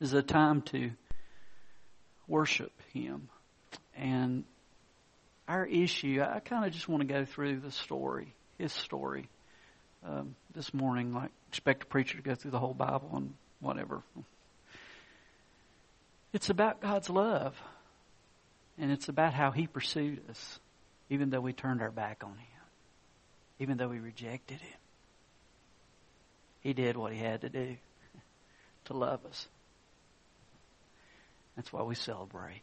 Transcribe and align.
Is 0.00 0.12
a 0.12 0.22
time 0.22 0.62
to 0.62 0.90
worship 2.28 2.72
Him. 2.92 3.28
And 3.96 4.44
our 5.48 5.64
issue, 5.64 6.22
I 6.22 6.40
kind 6.40 6.66
of 6.66 6.72
just 6.72 6.88
want 6.88 7.00
to 7.00 7.06
go 7.06 7.24
through 7.24 7.60
the 7.60 7.70
story, 7.70 8.34
his 8.58 8.72
story, 8.72 9.28
um, 10.04 10.34
this 10.54 10.74
morning. 10.74 11.14
Like, 11.14 11.30
expect 11.48 11.84
a 11.84 11.86
preacher 11.86 12.16
to 12.16 12.22
go 12.22 12.34
through 12.34 12.50
the 12.50 12.58
whole 12.58 12.74
Bible 12.74 13.10
and 13.14 13.34
whatever. 13.60 14.02
It's 16.32 16.50
about 16.50 16.80
God's 16.80 17.08
love. 17.08 17.56
And 18.78 18.92
it's 18.92 19.08
about 19.08 19.32
how 19.32 19.50
He 19.50 19.66
pursued 19.66 20.20
us, 20.28 20.60
even 21.08 21.30
though 21.30 21.40
we 21.40 21.52
turned 21.52 21.80
our 21.80 21.90
back 21.90 22.22
on 22.22 22.32
Him, 22.32 22.60
even 23.58 23.78
though 23.78 23.88
we 23.88 23.98
rejected 23.98 24.60
Him. 24.60 24.78
He 26.60 26.72
did 26.74 26.96
what 26.96 27.12
He 27.12 27.18
had 27.18 27.40
to 27.42 27.48
do 27.48 27.76
to 28.86 28.92
love 28.92 29.24
us. 29.24 29.48
That's 31.56 31.72
why 31.72 31.82
we 31.82 31.94
celebrate. 31.94 32.62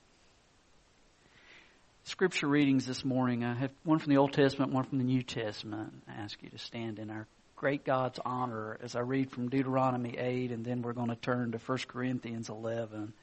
Scripture 2.05 2.47
readings 2.47 2.85
this 2.85 3.03
morning. 3.03 3.43
I 3.43 3.55
have 3.55 3.71
one 3.83 3.99
from 3.99 4.11
the 4.11 4.17
Old 4.17 4.33
Testament, 4.33 4.71
one 4.71 4.83
from 4.83 4.99
the 4.99 5.03
New 5.03 5.23
Testament. 5.23 5.93
I 6.07 6.21
ask 6.21 6.41
you 6.43 6.49
to 6.49 6.57
stand 6.57 6.99
in 6.99 7.09
our 7.09 7.27
great 7.55 7.85
God's 7.85 8.19
honor 8.23 8.77
as 8.83 8.95
I 8.95 8.99
read 8.99 9.31
from 9.31 9.49
Deuteronomy 9.49 10.17
8, 10.17 10.51
and 10.51 10.65
then 10.65 10.81
we're 10.81 10.93
going 10.93 11.09
to 11.09 11.15
turn 11.15 11.53
to 11.53 11.57
1 11.57 11.77
Corinthians 11.87 12.49
11. 12.49 13.13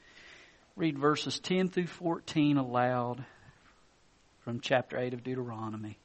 Read 0.77 0.98
verses 0.98 1.38
10 1.41 1.69
through 1.69 1.89
14 1.89 2.56
aloud 2.56 3.25
from 4.41 4.61
chapter 4.61 4.98
8 4.98 5.12
of 5.12 5.23
Deuteronomy. 5.23 5.98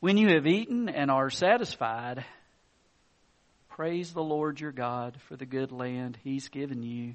When 0.00 0.18
you 0.18 0.28
have 0.34 0.46
eaten 0.46 0.90
and 0.90 1.10
are 1.10 1.30
satisfied, 1.30 2.24
praise 3.70 4.12
the 4.12 4.22
Lord 4.22 4.60
your 4.60 4.72
God 4.72 5.16
for 5.28 5.36
the 5.36 5.46
good 5.46 5.72
land 5.72 6.18
he's 6.22 6.48
given 6.48 6.82
you. 6.82 7.14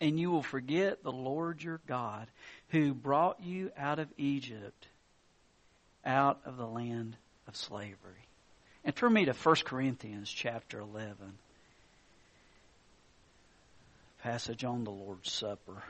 and 0.00 0.18
you 0.18 0.30
will 0.30 0.42
forget 0.42 1.02
the 1.02 1.12
Lord 1.12 1.62
your 1.62 1.80
God 1.86 2.28
who 2.68 2.94
brought 2.94 3.42
you 3.42 3.70
out 3.76 3.98
of 3.98 4.08
Egypt, 4.16 4.86
out 6.04 6.40
of 6.44 6.56
the 6.56 6.66
land 6.66 7.16
of 7.46 7.56
slavery. 7.56 8.26
And 8.84 8.94
turn 8.94 9.12
me 9.12 9.24
to 9.24 9.32
1 9.32 9.56
Corinthians 9.64 10.30
chapter 10.30 10.78
11. 10.78 11.16
Passage 14.22 14.64
on 14.64 14.84
the 14.84 14.90
Lord's 14.90 15.30
Supper. 15.30 15.82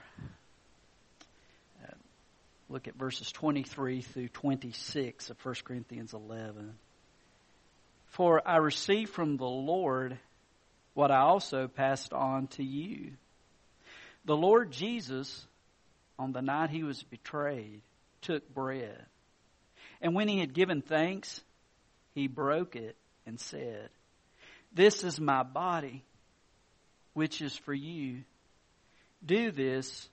Uh, 1.83 1.95
look 2.69 2.89
at 2.89 2.95
verses 2.95 3.31
23 3.31 4.01
through 4.03 4.29
26 4.29 5.31
of 5.31 5.45
1 5.45 5.55
Corinthians 5.65 6.15
11. 6.15 6.75
For 8.07 8.47
I 8.47 8.57
received 8.57 9.11
from 9.11 9.37
the 9.37 9.45
Lord 9.45 10.19
what 10.95 11.11
I 11.11 11.21
also 11.21 11.69
passed 11.69 12.13
on 12.13 12.49
to 12.49 12.65
you 12.65 13.13
the 14.29 14.37
Lord 14.37 14.71
Jesus, 14.71 15.47
on 16.19 16.33
the 16.33 16.43
night 16.43 16.69
he 16.69 16.83
was 16.83 17.03
betrayed, 17.03 17.81
took 18.21 18.47
bread. 18.53 19.07
And 20.03 20.15
when 20.15 20.29
he 20.29 20.39
had 20.39 20.53
given 20.53 20.83
thanks, 20.83 21.41
he 22.15 22.29
broke 22.29 22.77
it 22.77 22.95
and 23.25 23.41
said, 23.41 23.89
This 24.71 25.03
is 25.03 25.19
my 25.19 25.45
body, 25.45 26.05
which 27.15 27.41
is 27.41 27.57
for 27.57 27.73
you. 27.73 28.19
Do 29.25 29.51
this 29.51 30.11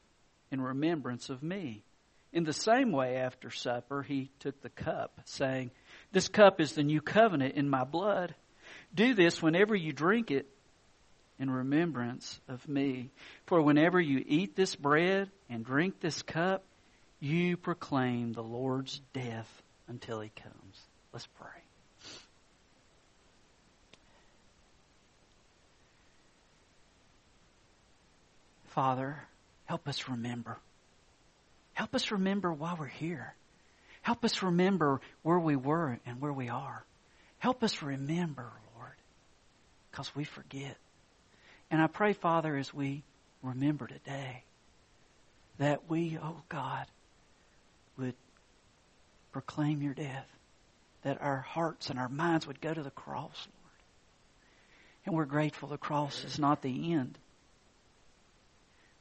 in 0.49 0.61
remembrance 0.61 1.29
of 1.29 1.43
me. 1.43 1.83
In 2.31 2.45
the 2.45 2.53
same 2.53 2.93
way, 2.93 3.17
after 3.17 3.51
supper, 3.51 4.01
he 4.01 4.29
took 4.39 4.61
the 4.61 4.69
cup, 4.69 5.19
saying, 5.25 5.71
This 6.13 6.29
cup 6.29 6.61
is 6.61 6.71
the 6.71 6.83
new 6.83 7.01
covenant 7.01 7.55
in 7.55 7.69
my 7.69 7.83
blood. 7.83 8.33
Do 8.93 9.13
this 9.13 9.41
whenever 9.41 9.75
you 9.75 9.91
drink 9.91 10.31
it 10.31 10.47
in 11.39 11.49
remembrance 11.49 12.39
of 12.47 12.67
me. 12.67 13.09
For 13.45 13.61
whenever 13.61 13.99
you 13.99 14.23
eat 14.25 14.55
this 14.55 14.75
bread 14.75 15.29
and 15.49 15.65
drink 15.65 15.99
this 15.99 16.21
cup, 16.21 16.63
you 17.19 17.57
proclaim 17.57 18.33
the 18.33 18.43
Lord's 18.43 19.01
death 19.13 19.49
until 19.87 20.21
he 20.21 20.29
comes. 20.29 20.79
Let's 21.13 21.27
pray. 21.27 21.47
Father, 28.67 29.17
help 29.65 29.87
us 29.87 30.09
remember. 30.09 30.57
Help 31.73 31.95
us 31.95 32.11
remember 32.11 32.51
why 32.51 32.75
we're 32.77 32.87
here. 32.87 33.33
Help 34.01 34.23
us 34.25 34.43
remember 34.43 35.01
where 35.23 35.39
we 35.39 35.55
were 35.55 35.97
and 36.05 36.21
where 36.21 36.33
we 36.33 36.49
are. 36.49 36.85
Help 37.39 37.63
us 37.63 37.81
remember, 37.81 38.51
Lord, 38.75 38.95
because 39.89 40.13
we 40.15 40.25
forget. 40.25 40.77
And 41.71 41.81
I 41.81 41.87
pray, 41.87 42.13
Father, 42.13 42.55
as 42.55 42.73
we 42.73 43.03
remember 43.41 43.87
today, 43.87 44.43
that 45.57 45.89
we, 45.89 46.17
oh 46.21 46.41
God, 46.49 46.85
would 47.97 48.15
proclaim 49.31 49.81
your 49.81 49.93
death, 49.93 50.27
that 51.03 51.21
our 51.21 51.37
hearts 51.37 51.89
and 51.89 51.99
our 51.99 52.09
minds 52.09 52.47
would 52.47 52.61
go 52.61 52.73
to 52.73 52.83
the 52.83 52.91
cross, 52.91 53.47
Lord. 53.47 53.65
And 55.05 55.15
we're 55.15 55.25
grateful 55.25 55.69
the 55.69 55.77
cross 55.77 56.23
is 56.23 56.39
not 56.39 56.61
the 56.61 56.93
end, 56.93 57.17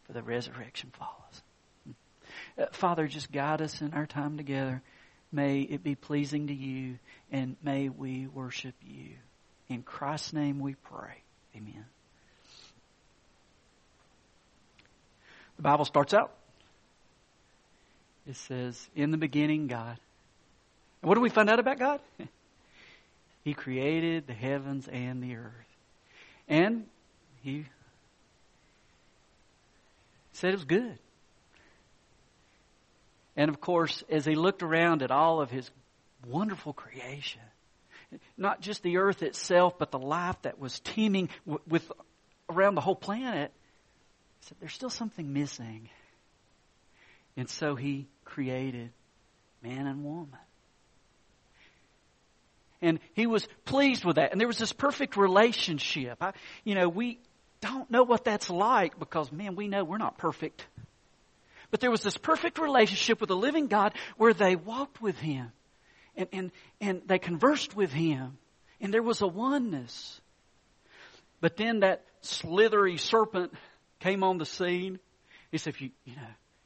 for 0.07 0.13
the 0.13 0.23
resurrection 0.23 0.93
follows. 0.99 1.43
Uh, 2.59 2.67
Father, 2.73 3.07
just 3.07 3.33
guide 3.33 3.63
us 3.63 3.81
in 3.81 3.95
our 3.95 4.07
time 4.07 4.37
together. 4.37 4.83
May 5.33 5.63
it 5.63 5.83
be 5.83 5.95
pleasing 5.95 6.47
to 6.49 6.55
you, 6.55 6.99
and 7.33 7.57
may 7.63 7.89
we 7.89 8.27
worship 8.27 8.75
you. 8.83 9.11
In 9.69 9.83
Christ's 9.83 10.33
name 10.33 10.61
we 10.61 10.75
pray. 10.75 11.23
Amen. 11.57 11.87
The 15.57 15.63
Bible 15.63 15.85
starts 15.85 16.15
out. 16.15 16.33
It 18.27 18.37
says, 18.37 18.89
In 18.95 19.11
the 19.11 19.17
beginning, 19.17 19.67
God. 19.67 19.99
And 21.03 21.09
what 21.09 21.15
do 21.15 21.21
we 21.21 21.29
find 21.29 21.51
out 21.51 21.59
about 21.59 21.79
God? 21.79 22.01
he 23.45 23.55
created 23.55 24.27
the 24.27 24.33
heavens 24.33 24.89
and 24.89 25.23
the 25.23 25.37
earth. 25.37 25.53
And 26.49 26.87
He 27.43 27.67
said 30.33 30.51
it 30.51 30.57
was 30.57 30.65
good. 30.65 30.99
And 33.37 33.49
of 33.49 33.61
course, 33.61 34.03
as 34.09 34.25
He 34.25 34.35
looked 34.35 34.63
around 34.63 35.03
at 35.03 35.11
all 35.11 35.41
of 35.41 35.51
His 35.51 35.71
wonderful 36.27 36.73
creation, 36.73 37.43
not 38.39 38.61
just 38.61 38.83
the 38.83 38.99
earth 38.99 39.23
itself, 39.23 39.79
but 39.79 39.91
the 39.91 39.99
life 39.99 40.41
that 40.43 40.59
was 40.59 40.81
teeming 40.81 41.29
with 41.69 41.91
around 42.49 42.75
the 42.75 42.81
whole 42.81 42.95
planet, 42.95 43.53
said, 44.45 44.57
There's 44.61 44.73
still 44.73 44.91
something 44.91 45.33
missing. 45.33 45.89
And 47.37 47.49
so 47.49 47.75
he 47.75 48.07
created 48.25 48.91
man 49.63 49.87
and 49.87 50.05
woman. 50.05 50.39
And 52.81 53.01
he 53.15 53.27
was 53.27 53.49
pleased 53.65 54.05
with 54.05 54.17
that. 54.17 54.33
And 54.33 54.41
there 54.41 54.47
was 54.47 54.59
this 54.59 54.73
perfect 54.73 55.17
relationship. 55.17 56.19
I, 56.21 56.33
you 56.65 56.75
know, 56.75 56.89
we 56.89 57.19
don't 57.61 57.91
know 57.91 58.03
what 58.03 58.25
that's 58.25 58.51
like 58.51 58.99
because, 58.99 59.33
man, 59.33 59.57
we 59.57 59.69
know 59.69 59.85
we're 59.85 59.99
not 59.99 60.19
perfect. 60.19 60.67
But 61.71 61.81
there 61.81 61.91
was 61.91 62.03
this 62.03 62.19
perfect 62.19 62.59
relationship 62.59 63.21
with 63.21 63.29
the 63.29 63.37
living 63.37 63.69
God 63.69 63.95
where 64.19 64.35
they 64.35 64.55
walked 64.55 65.01
with 65.01 65.17
him 65.17 65.51
and, 66.15 66.29
and, 66.33 66.51
and 66.81 67.03
they 67.07 67.19
conversed 67.19 67.75
with 67.75 67.91
him. 67.91 68.39
And 68.81 68.93
there 68.93 69.03
was 69.03 69.23
a 69.23 69.27
oneness. 69.27 70.21
But 71.41 71.57
then 71.57 71.81
that 71.81 72.05
slithery 72.21 72.99
serpent 72.99 73.55
came 74.05 74.23
on 74.23 74.37
the 74.37 74.45
scene. 74.45 74.99
He 75.51 75.57
said, 75.57 75.73
if 75.73 75.81
you, 75.81 75.91
you 76.05 76.15
know, 76.15 76.23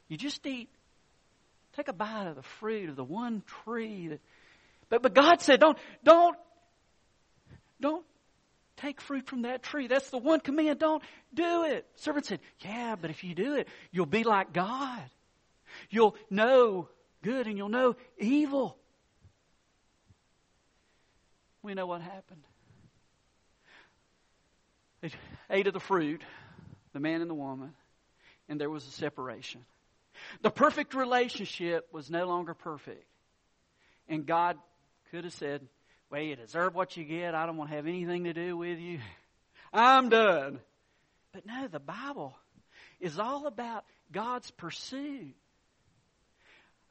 you 0.09 0.17
just 0.17 0.45
eat, 0.45 0.67
take 1.77 1.87
a 1.87 1.93
bite 1.93 2.27
of 2.27 2.35
the 2.35 2.43
fruit 2.43 2.89
of 2.89 2.97
the 2.97 3.03
one 3.03 3.43
tree 3.63 4.09
that, 4.09 4.19
but, 4.89 5.01
but 5.01 5.13
God 5.13 5.41
said, 5.41 5.61
don't, 5.61 5.77
don't, 6.03 6.35
don't 7.79 8.05
take 8.75 8.99
fruit 8.99 9.25
from 9.25 9.43
that 9.43 9.63
tree. 9.63 9.87
That's 9.87 10.09
the 10.09 10.17
one 10.17 10.41
command. 10.41 10.79
Don't 10.79 11.01
do 11.33 11.63
it. 11.63 11.85
Servant 11.95 12.25
said, 12.25 12.39
yeah, 12.59 12.95
but 12.99 13.09
if 13.09 13.23
you 13.23 13.33
do 13.33 13.55
it, 13.55 13.69
you'll 13.91 14.05
be 14.05 14.23
like 14.23 14.51
God. 14.51 15.03
You'll 15.89 16.15
know 16.29 16.89
good 17.23 17.47
and 17.47 17.57
you'll 17.57 17.69
know 17.69 17.95
evil. 18.17 18.75
We 21.61 21.73
know 21.73 21.85
what 21.85 22.01
happened. 22.01 22.43
They 25.01 25.11
ate 25.49 25.67
of 25.67 25.73
the 25.73 25.79
fruit 25.79 26.21
the 26.93 26.99
man 26.99 27.21
and 27.21 27.29
the 27.29 27.35
woman. 27.35 27.73
and 28.47 28.59
there 28.59 28.69
was 28.69 28.85
a 28.87 28.91
separation. 28.91 29.63
The 30.41 30.49
perfect 30.49 30.93
relationship 30.93 31.87
was 31.91 32.09
no 32.09 32.25
longer 32.25 32.53
perfect. 32.53 33.05
And 34.07 34.25
God 34.25 34.57
could 35.11 35.23
have 35.23 35.33
said, 35.33 35.61
Well, 36.09 36.21
you 36.21 36.35
deserve 36.35 36.75
what 36.75 36.97
you 36.97 37.03
get. 37.03 37.35
I 37.35 37.45
don't 37.45 37.57
want 37.57 37.69
to 37.69 37.75
have 37.75 37.87
anything 37.87 38.23
to 38.25 38.33
do 38.33 38.57
with 38.57 38.79
you. 38.79 38.99
I'm 39.73 40.09
done. 40.09 40.59
But 41.31 41.45
no, 41.45 41.67
the 41.67 41.79
Bible 41.79 42.35
is 42.99 43.19
all 43.19 43.45
about 43.45 43.85
God's 44.11 44.49
pursuit 44.51 45.35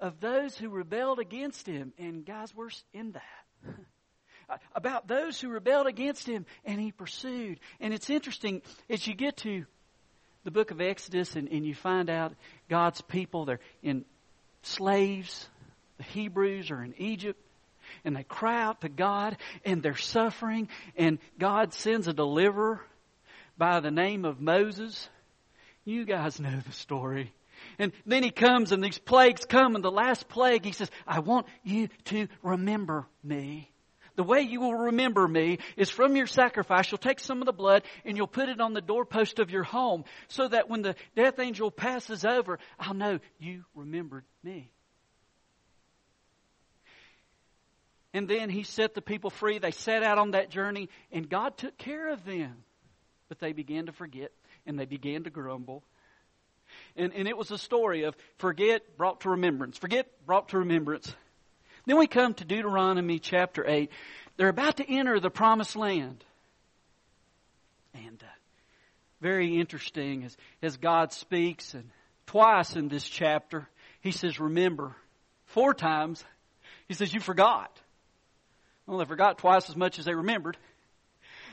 of 0.01 0.21
those 0.21 0.57
who 0.57 0.69
rebelled 0.69 1.19
against 1.19 1.67
Him. 1.67 1.93
And 1.99 2.25
guys, 2.25 2.55
we're 2.55 2.71
in 2.93 3.13
that. 3.13 3.75
about 4.75 5.09
those 5.09 5.41
who 5.41 5.49
rebelled 5.49 5.87
against 5.87 6.27
Him 6.27 6.47
and 6.65 6.81
He 6.81 6.93
pursued. 6.93 7.59
And 7.81 7.93
it's 7.93 8.09
interesting 8.09 8.63
as 8.89 9.07
you 9.07 9.15
get 9.15 9.39
to 9.39 9.67
the 10.49 10.53
book 10.53 10.71
of 10.71 10.81
Exodus 10.81 11.37
and, 11.37 11.47
and 11.51 11.67
you 11.67 11.75
find 11.75 12.09
out 12.09 12.33
God's 12.71 13.03
people, 13.03 13.45
they're 13.45 13.61
in 13.83 14.07
slaves. 14.63 15.47
The 15.99 16.05
Hebrews 16.05 16.71
are 16.71 16.83
in 16.83 16.95
Egypt 16.97 17.39
and 18.03 18.17
they 18.17 18.23
cry 18.23 18.63
out 18.63 18.81
to 18.81 18.89
God 18.89 19.37
and 19.67 19.83
they're 19.83 19.95
suffering 19.95 20.71
and 20.97 21.19
God 21.39 21.75
sends 21.75 22.09
a 22.09 22.15
deliverer 22.15 22.81
by 23.59 23.81
the 23.81 23.91
name 23.91 24.25
of 24.25 24.41
Moses. 24.41 25.11
You 25.85 26.07
guys 26.07 26.41
know 26.41 26.63
the 26.67 26.73
story. 26.73 27.31
And 27.79 27.93
then 28.07 28.23
he 28.23 28.31
comes 28.31 28.73
and 28.73 28.83
these 28.83 28.99
plagues 28.99 29.45
come 29.45 29.75
and 29.75 29.85
the 29.85 29.91
last 29.91 30.31
plague 30.31 30.65
he 30.65 30.73
says, 30.73 30.91
I 31.07 31.19
want 31.19 31.45
you 31.63 31.91
to 32.07 32.27
remember 32.43 33.07
me. 33.23 33.71
The 34.19 34.25
way 34.25 34.41
you 34.41 34.59
will 34.59 34.75
remember 34.75 35.29
me 35.29 35.59
is 35.77 35.91
from 35.91 36.17
your 36.17 36.27
sacrifice. 36.27 36.91
You'll 36.91 36.99
take 36.99 37.21
some 37.21 37.41
of 37.41 37.47
the 37.47 37.53
blood 37.53 37.85
and 38.05 38.17
you'll 38.17 38.27
put 38.27 38.49
it 38.49 38.61
on 38.61 38.73
the 38.73 38.81
doorpost 38.81 39.39
of 39.39 39.53
your 39.53 39.63
home 39.63 40.03
so 40.27 40.49
that 40.49 40.69
when 40.69 40.83
the 40.83 40.97
death 41.15 41.39
angel 41.39 41.71
passes 41.71 42.25
over, 42.25 42.59
I'll 42.81 42.95
know 42.95 43.21
you 43.39 43.65
remembered 43.77 44.25
me. 44.43 44.73
And 48.13 48.27
then 48.27 48.51
he 48.51 48.65
set 48.65 48.93
the 48.93 49.03
people 49.03 49.31
free. 49.31 49.61
They 49.61 49.71
set 49.71 50.03
out 50.03 50.19
on 50.19 50.33
that 50.33 50.51
journey 50.51 50.89
and 51.13 51.31
God 51.31 51.57
took 51.57 51.79
care 51.79 52.09
of 52.13 52.25
them. 52.25 52.57
But 53.29 53.39
they 53.39 53.53
began 53.53 53.87
to 53.87 53.93
forget 53.93 54.33
and 54.67 54.77
they 54.77 54.87
began 54.87 55.23
to 55.25 55.31
grumble. 55.31 55.85
And, 56.97 57.13
and 57.15 57.29
it 57.29 57.37
was 57.37 57.53
a 57.53 57.59
story 57.59 58.03
of 58.03 58.17
forget 58.39 58.97
brought 58.97 59.21
to 59.21 59.31
remembrance. 59.31 59.79
Forget 59.79 60.09
brought 60.27 60.49
to 60.49 60.59
remembrance. 60.59 61.15
Then 61.89 61.97
we 61.97 62.07
come 62.07 62.35
to 62.35 62.45
Deuteronomy 62.45 63.19
chapter 63.19 63.65
8. 63.67 63.91
They're 64.37 64.51
about 64.51 64.77
to 64.77 64.87
enter 64.87 65.19
the 65.21 65.31
promised 65.31 65.75
land. 65.75 66.23
And 67.95 68.23
uh, 68.23 68.27
very 69.23 69.59
interesting 69.59 70.25
as, 70.25 70.37
as 70.61 70.77
God 70.77 71.15
speaks, 71.15 71.73
and 71.73 71.89
twice 72.27 72.77
in 72.77 72.89
this 72.89 73.09
chapter, 73.09 73.71
He 74.03 74.13
says, 74.13 74.39
Remember. 74.39 74.95
Four 75.47 75.73
times, 75.73 76.23
He 76.89 76.95
says, 76.95 77.15
You 77.15 77.21
forgot. 77.21 77.75
Well, 78.87 78.99
they 78.99 79.07
forgot 79.07 79.39
twice 79.39 79.71
as 79.71 79.77
much 79.77 79.99
as 79.99 80.05
they 80.05 80.15
remembered. 80.15 80.59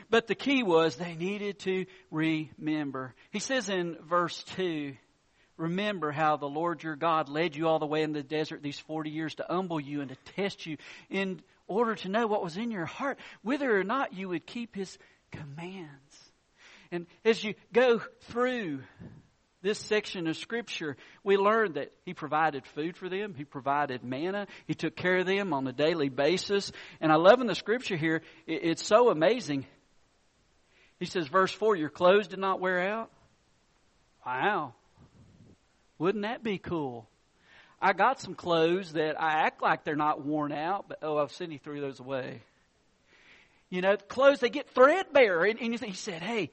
But 0.10 0.28
the 0.28 0.36
key 0.36 0.64
was 0.64 0.98
they 0.98 1.16
needed 1.16 1.60
to 1.60 1.86
remember. 2.12 3.16
He 3.32 3.40
says 3.40 3.70
in 3.70 3.96
verse 4.04 4.44
2, 4.58 4.98
Remember 5.58 6.12
how 6.12 6.36
the 6.36 6.48
Lord 6.48 6.84
your 6.84 6.96
God 6.96 7.30
led 7.30 7.56
you 7.56 7.68
all 7.68 7.80
the 7.80 7.86
way 7.86 8.04
in 8.04 8.12
the 8.12 8.24
desert 8.24 8.62
these 8.62 8.80
40 8.80 9.10
years 9.10 9.36
to 9.36 9.46
humble 9.50 9.80
you 9.80 10.02
and 10.02 10.10
to 10.10 10.18
test 10.36 10.66
you 10.66 10.78
in 11.10 11.42
order 11.68 11.96
to 11.96 12.10
know 12.10 12.28
what 12.28 12.44
was 12.44 12.58
in 12.58 12.72
your 12.72 12.86
heart, 12.86 13.18
whether 13.42 13.80
or 13.80 13.84
not 13.84 14.14
you 14.14 14.30
would 14.30 14.46
keep 14.46 14.76
His 14.76 14.98
commands. 15.32 16.32
And 16.92 17.08
as 17.24 17.44
you 17.44 17.56
go 17.74 18.02
through 18.24 18.82
this 19.62 19.80
section 19.80 20.28
of 20.28 20.36
Scripture, 20.38 20.98
we 21.24 21.38
learn 21.38 21.74
that 21.74 21.92
He 22.06 22.14
provided 22.14 22.66
food 22.68 22.98
for 22.98 23.08
them. 23.08 23.34
He 23.34 23.46
provided 23.46 24.04
manna. 24.04 24.48
He 24.68 24.74
took 24.74 24.96
care 24.96 25.20
of 25.20 25.26
them 25.26 25.54
on 25.54 25.66
a 25.68 25.74
daily 25.74 26.10
basis. 26.10 26.72
And 27.00 27.12
I 27.12 27.16
love 27.16 27.42
in 27.42 27.48
the 27.48 27.56
Scripture 27.56 27.98
here, 27.98 28.22
it's 28.46 28.86
so 28.86 29.10
amazing. 29.10 29.66
He 31.00 31.06
says, 31.06 31.28
verse 31.28 31.52
4, 31.52 31.76
Your 31.76 31.90
clothes 31.90 32.28
did 32.28 32.40
not 32.40 32.60
wear 32.60 32.90
out. 32.90 33.10
Wow. 34.26 34.74
Wouldn't 35.98 36.24
that 36.24 36.44
be 36.44 36.58
cool? 36.58 37.08
I 37.82 37.94
got 37.94 38.20
some 38.20 38.36
clothes 38.36 38.94
that 38.94 39.22
I 39.22 39.46
act 39.46 39.62
like 39.62 39.84
they're 39.84 39.96
not 39.96 40.26
worn 40.26 40.52
out, 40.52 40.88
but 40.88 41.00
oh, 41.02 41.18
I'll 41.18 41.28
Cindy 41.28 41.58
threw 41.58 41.82
those 41.82 42.00
away. 42.00 42.42
You 43.70 43.82
know, 43.82 43.98
clothes 43.98 44.40
they 44.40 44.50
get 44.50 44.70
threadbare, 44.70 45.44
and, 45.44 45.60
and 45.60 45.80
he 45.80 45.94
said, 45.94 46.22
"Hey, 46.22 46.52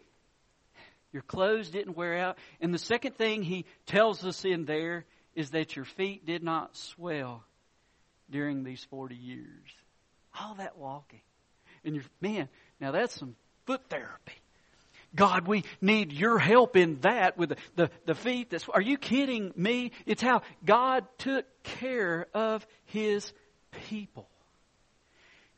your 1.13 1.23
clothes 1.23 1.71
didn't 1.71 1.97
wear 1.97 2.19
out." 2.19 2.39
And 2.61 2.73
the 2.73 2.79
second 2.79 3.17
thing 3.17 3.43
he 3.43 3.65
tells 3.87 4.25
us 4.25 4.45
in 4.45 4.65
there 4.65 5.05
is 5.35 5.51
that 5.51 5.77
your 5.77 5.85
feet 5.85 6.27
did 6.27 6.43
not 6.43 6.77
swell 6.77 7.45
during 8.31 8.65
these 8.65 8.85
forty 8.91 9.17
years. 9.17 9.71
All 10.41 10.55
that 10.55 10.77
walking, 10.77 11.21
and 11.85 11.95
your 11.95 12.05
man, 12.21 12.49
now 12.81 12.91
that's 12.91 13.19
some 13.19 13.37
foot 13.67 13.83
therapy. 13.89 14.42
God, 15.15 15.47
we 15.47 15.65
need 15.81 16.13
your 16.13 16.39
help 16.39 16.77
in 16.77 17.01
that 17.01 17.37
with 17.37 17.51
the, 17.51 17.57
the, 17.77 17.91
the 18.07 18.15
feet. 18.15 18.51
That's, 18.51 18.69
are 18.69 18.81
you 18.81 18.97
kidding 18.97 19.53
me? 19.57 19.93
It's 20.07 20.23
how 20.23 20.43
God 20.65 21.07
took 21.19 21.45
care 21.63 22.27
of 22.33 22.67
His 22.85 23.33
people. 23.89 24.29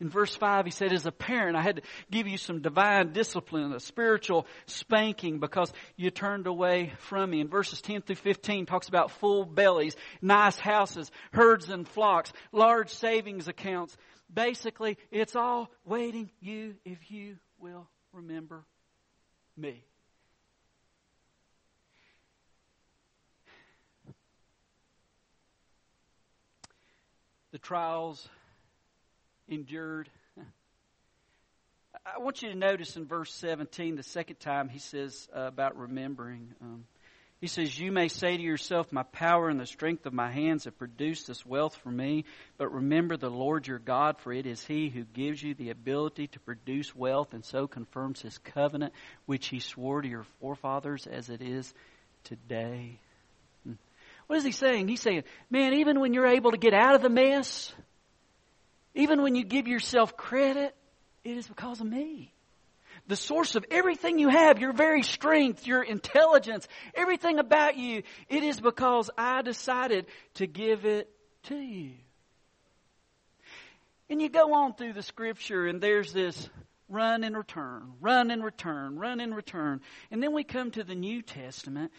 In 0.00 0.10
verse 0.10 0.34
5, 0.34 0.64
he 0.64 0.70
said, 0.72 0.92
As 0.92 1.06
a 1.06 1.12
parent, 1.12 1.56
I 1.56 1.62
had 1.62 1.76
to 1.76 1.82
give 2.10 2.26
you 2.26 2.36
some 2.36 2.60
divine 2.60 3.12
discipline, 3.12 3.72
a 3.72 3.80
spiritual 3.80 4.46
spanking 4.66 5.38
because 5.38 5.72
you 5.96 6.10
turned 6.10 6.48
away 6.48 6.92
from 6.98 7.30
me. 7.30 7.40
In 7.40 7.48
verses 7.48 7.80
10 7.80 8.02
through 8.02 8.16
15, 8.16 8.66
talks 8.66 8.88
about 8.88 9.12
full 9.12 9.44
bellies, 9.44 9.94
nice 10.20 10.58
houses, 10.58 11.12
herds 11.32 11.70
and 11.70 11.86
flocks, 11.86 12.32
large 12.50 12.90
savings 12.90 13.46
accounts. 13.46 13.96
Basically, 14.32 14.98
it's 15.12 15.36
all 15.36 15.70
waiting 15.84 16.30
you 16.40 16.74
if 16.84 17.10
you 17.12 17.36
will 17.58 17.88
remember 18.12 18.64
me. 19.56 19.84
The 27.52 27.58
trials 27.58 28.28
endured. 29.48 30.08
I 32.04 32.18
want 32.18 32.42
you 32.42 32.48
to 32.48 32.56
notice 32.56 32.96
in 32.96 33.06
verse 33.06 33.32
17, 33.32 33.94
the 33.94 34.02
second 34.02 34.40
time 34.40 34.68
he 34.68 34.80
says 34.80 35.28
uh, 35.34 35.42
about 35.42 35.78
remembering. 35.78 36.52
Um, 36.60 36.84
he 37.44 37.48
says, 37.48 37.78
You 37.78 37.92
may 37.92 38.08
say 38.08 38.38
to 38.38 38.42
yourself, 38.42 38.90
My 38.90 39.02
power 39.02 39.50
and 39.50 39.60
the 39.60 39.66
strength 39.66 40.06
of 40.06 40.14
my 40.14 40.32
hands 40.32 40.64
have 40.64 40.78
produced 40.78 41.26
this 41.26 41.44
wealth 41.44 41.76
for 41.76 41.90
me. 41.90 42.24
But 42.56 42.72
remember 42.72 43.18
the 43.18 43.28
Lord 43.28 43.66
your 43.66 43.78
God, 43.78 44.16
for 44.20 44.32
it 44.32 44.46
is 44.46 44.64
He 44.64 44.88
who 44.88 45.04
gives 45.04 45.42
you 45.42 45.52
the 45.52 45.68
ability 45.68 46.28
to 46.28 46.40
produce 46.40 46.96
wealth 46.96 47.34
and 47.34 47.44
so 47.44 47.66
confirms 47.66 48.22
His 48.22 48.38
covenant, 48.38 48.94
which 49.26 49.48
He 49.48 49.60
swore 49.60 50.00
to 50.00 50.08
your 50.08 50.24
forefathers 50.40 51.06
as 51.06 51.28
it 51.28 51.42
is 51.42 51.74
today. 52.24 52.98
Hmm. 53.66 53.74
What 54.26 54.38
is 54.38 54.44
He 54.44 54.52
saying? 54.52 54.88
He's 54.88 55.02
saying, 55.02 55.24
Man, 55.50 55.74
even 55.74 56.00
when 56.00 56.14
you're 56.14 56.26
able 56.26 56.52
to 56.52 56.56
get 56.56 56.72
out 56.72 56.94
of 56.94 57.02
the 57.02 57.10
mess, 57.10 57.74
even 58.94 59.20
when 59.20 59.34
you 59.34 59.44
give 59.44 59.68
yourself 59.68 60.16
credit, 60.16 60.74
it 61.24 61.36
is 61.36 61.46
because 61.46 61.82
of 61.82 61.86
me 61.86 62.33
the 63.06 63.16
source 63.16 63.54
of 63.54 63.64
everything 63.70 64.18
you 64.18 64.28
have, 64.28 64.58
your 64.58 64.72
very 64.72 65.02
strength, 65.02 65.66
your 65.66 65.82
intelligence, 65.82 66.66
everything 66.94 67.38
about 67.38 67.76
you, 67.76 68.02
it 68.28 68.42
is 68.42 68.60
because 68.60 69.10
I 69.16 69.42
decided 69.42 70.06
to 70.34 70.46
give 70.46 70.84
it 70.84 71.10
to 71.44 71.56
you. 71.56 71.92
And 74.08 74.20
you 74.20 74.28
go 74.28 74.54
on 74.54 74.74
through 74.74 74.92
the 74.92 75.02
scripture 75.02 75.66
and 75.66 75.80
there's 75.80 76.12
this 76.12 76.48
run 76.88 77.24
and 77.24 77.36
return, 77.36 77.94
run 78.00 78.30
and 78.30 78.44
return, 78.44 78.98
run 78.98 79.20
and 79.20 79.34
return. 79.34 79.80
And 80.10 80.22
then 80.22 80.32
we 80.32 80.44
come 80.44 80.70
to 80.72 80.84
the 80.84 80.94
New 80.94 81.22
Testament 81.22 81.92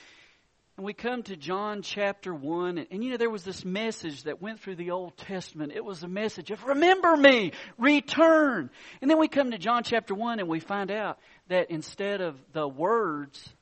and 0.77 0.85
we 0.85 0.93
come 0.93 1.23
to 1.23 1.37
John 1.37 1.81
chapter 1.81 2.33
1, 2.33 2.77
and, 2.77 2.87
and, 2.91 3.03
you 3.03 3.11
know, 3.11 3.17
there 3.17 3.29
was 3.29 3.43
this 3.43 3.63
message 3.63 4.23
that 4.23 4.41
went 4.41 4.59
through 4.59 4.75
the 4.75 4.91
Old 4.91 5.15
Testament. 5.15 5.71
It 5.73 5.85
was 5.85 6.03
a 6.03 6.07
message 6.07 6.51
of, 6.51 6.61
remember 6.65 7.15
me, 7.15 7.53
return. 7.77 8.69
And 9.01 9.09
then 9.09 9.17
we 9.17 9.29
come 9.29 9.51
to 9.51 9.57
John 9.57 9.83
chapter 9.83 10.13
1, 10.13 10.39
and 10.39 10.49
we 10.49 10.59
find 10.59 10.91
out 10.91 11.17
that 11.47 11.71
instead 11.71 12.19
of 12.19 12.35
the 12.51 12.67
words, 12.67 13.53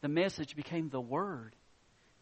the 0.00 0.08
message 0.08 0.54
became 0.54 0.90
the 0.90 1.00
Word. 1.00 1.56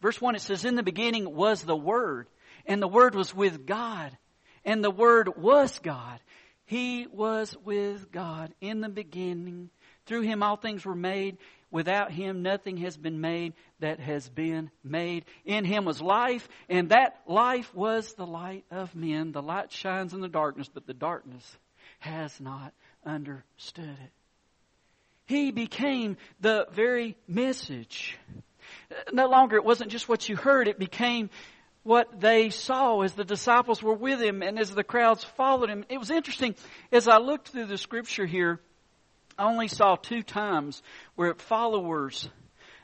Verse 0.01 0.19
1, 0.19 0.35
it 0.35 0.41
says, 0.41 0.65
In 0.65 0.75
the 0.75 0.83
beginning 0.83 1.35
was 1.35 1.61
the 1.61 1.75
Word, 1.75 2.27
and 2.65 2.81
the 2.81 2.87
Word 2.87 3.13
was 3.13 3.35
with 3.35 3.67
God, 3.67 4.17
and 4.65 4.83
the 4.83 4.89
Word 4.89 5.37
was 5.37 5.77
God. 5.77 6.19
He 6.65 7.05
was 7.05 7.55
with 7.63 8.11
God 8.11 8.51
in 8.61 8.81
the 8.81 8.89
beginning. 8.89 9.69
Through 10.05 10.21
him 10.21 10.41
all 10.41 10.55
things 10.55 10.85
were 10.85 10.95
made, 10.95 11.37
Without 11.69 12.11
him, 12.11 12.43
nothing 12.43 12.77
has 12.77 12.95
been 12.95 13.19
made 13.19 13.53
that 13.79 13.99
has 13.99 14.29
been 14.29 14.71
made. 14.83 15.25
In 15.43 15.65
him 15.65 15.83
was 15.83 16.01
life, 16.01 16.47
and 16.69 16.89
that 16.89 17.21
life 17.27 17.73
was 17.75 18.13
the 18.13 18.25
light 18.25 18.63
of 18.71 18.95
men. 18.95 19.33
The 19.33 19.41
light 19.41 19.71
shines 19.71 20.13
in 20.13 20.21
the 20.21 20.29
darkness, 20.29 20.69
but 20.73 20.87
the 20.87 20.93
darkness 20.93 21.57
has 21.99 22.39
not 22.39 22.73
understood 23.05 23.97
it. 24.03 24.11
He 25.25 25.51
became 25.51 26.15
the 26.39 26.67
very 26.71 27.17
message. 27.27 28.17
No 29.11 29.27
longer, 29.27 29.57
it 29.57 29.65
wasn't 29.65 29.91
just 29.91 30.07
what 30.07 30.27
you 30.29 30.37
heard, 30.37 30.69
it 30.69 30.79
became 30.79 31.29
what 31.83 32.19
they 32.19 32.49
saw 32.49 33.01
as 33.01 33.13
the 33.13 33.23
disciples 33.23 33.81
were 33.81 33.93
with 33.93 34.21
him 34.21 34.41
and 34.41 34.59
as 34.59 34.73
the 34.73 34.83
crowds 34.83 35.23
followed 35.23 35.69
him. 35.69 35.85
It 35.89 35.97
was 35.97 36.11
interesting, 36.11 36.55
as 36.91 37.07
I 37.07 37.17
looked 37.17 37.49
through 37.49 37.65
the 37.65 37.77
scripture 37.77 38.25
here, 38.25 38.59
only 39.37 39.67
saw 39.67 39.95
two 39.95 40.23
times 40.23 40.81
where 41.15 41.33
followers 41.35 42.29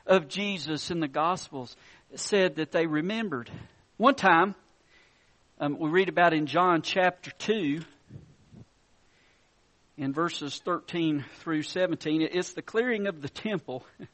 of 0.06 0.28
Jesus 0.28 0.90
in 0.90 1.00
the 1.00 1.08
Gospels 1.08 1.76
said 2.14 2.56
that 2.56 2.72
they 2.72 2.86
remembered. 2.86 3.50
One 3.96 4.14
time, 4.14 4.54
um, 5.58 5.78
we 5.78 5.88
read 5.88 6.08
about 6.08 6.34
in 6.34 6.46
John 6.46 6.82
chapter 6.82 7.30
2, 7.30 7.80
in 9.96 10.12
verses 10.12 10.60
13 10.64 11.24
through 11.38 11.62
17, 11.62 12.22
it's 12.22 12.52
the 12.52 12.62
clearing 12.62 13.06
of 13.06 13.22
the 13.22 13.28
temple. 13.28 13.86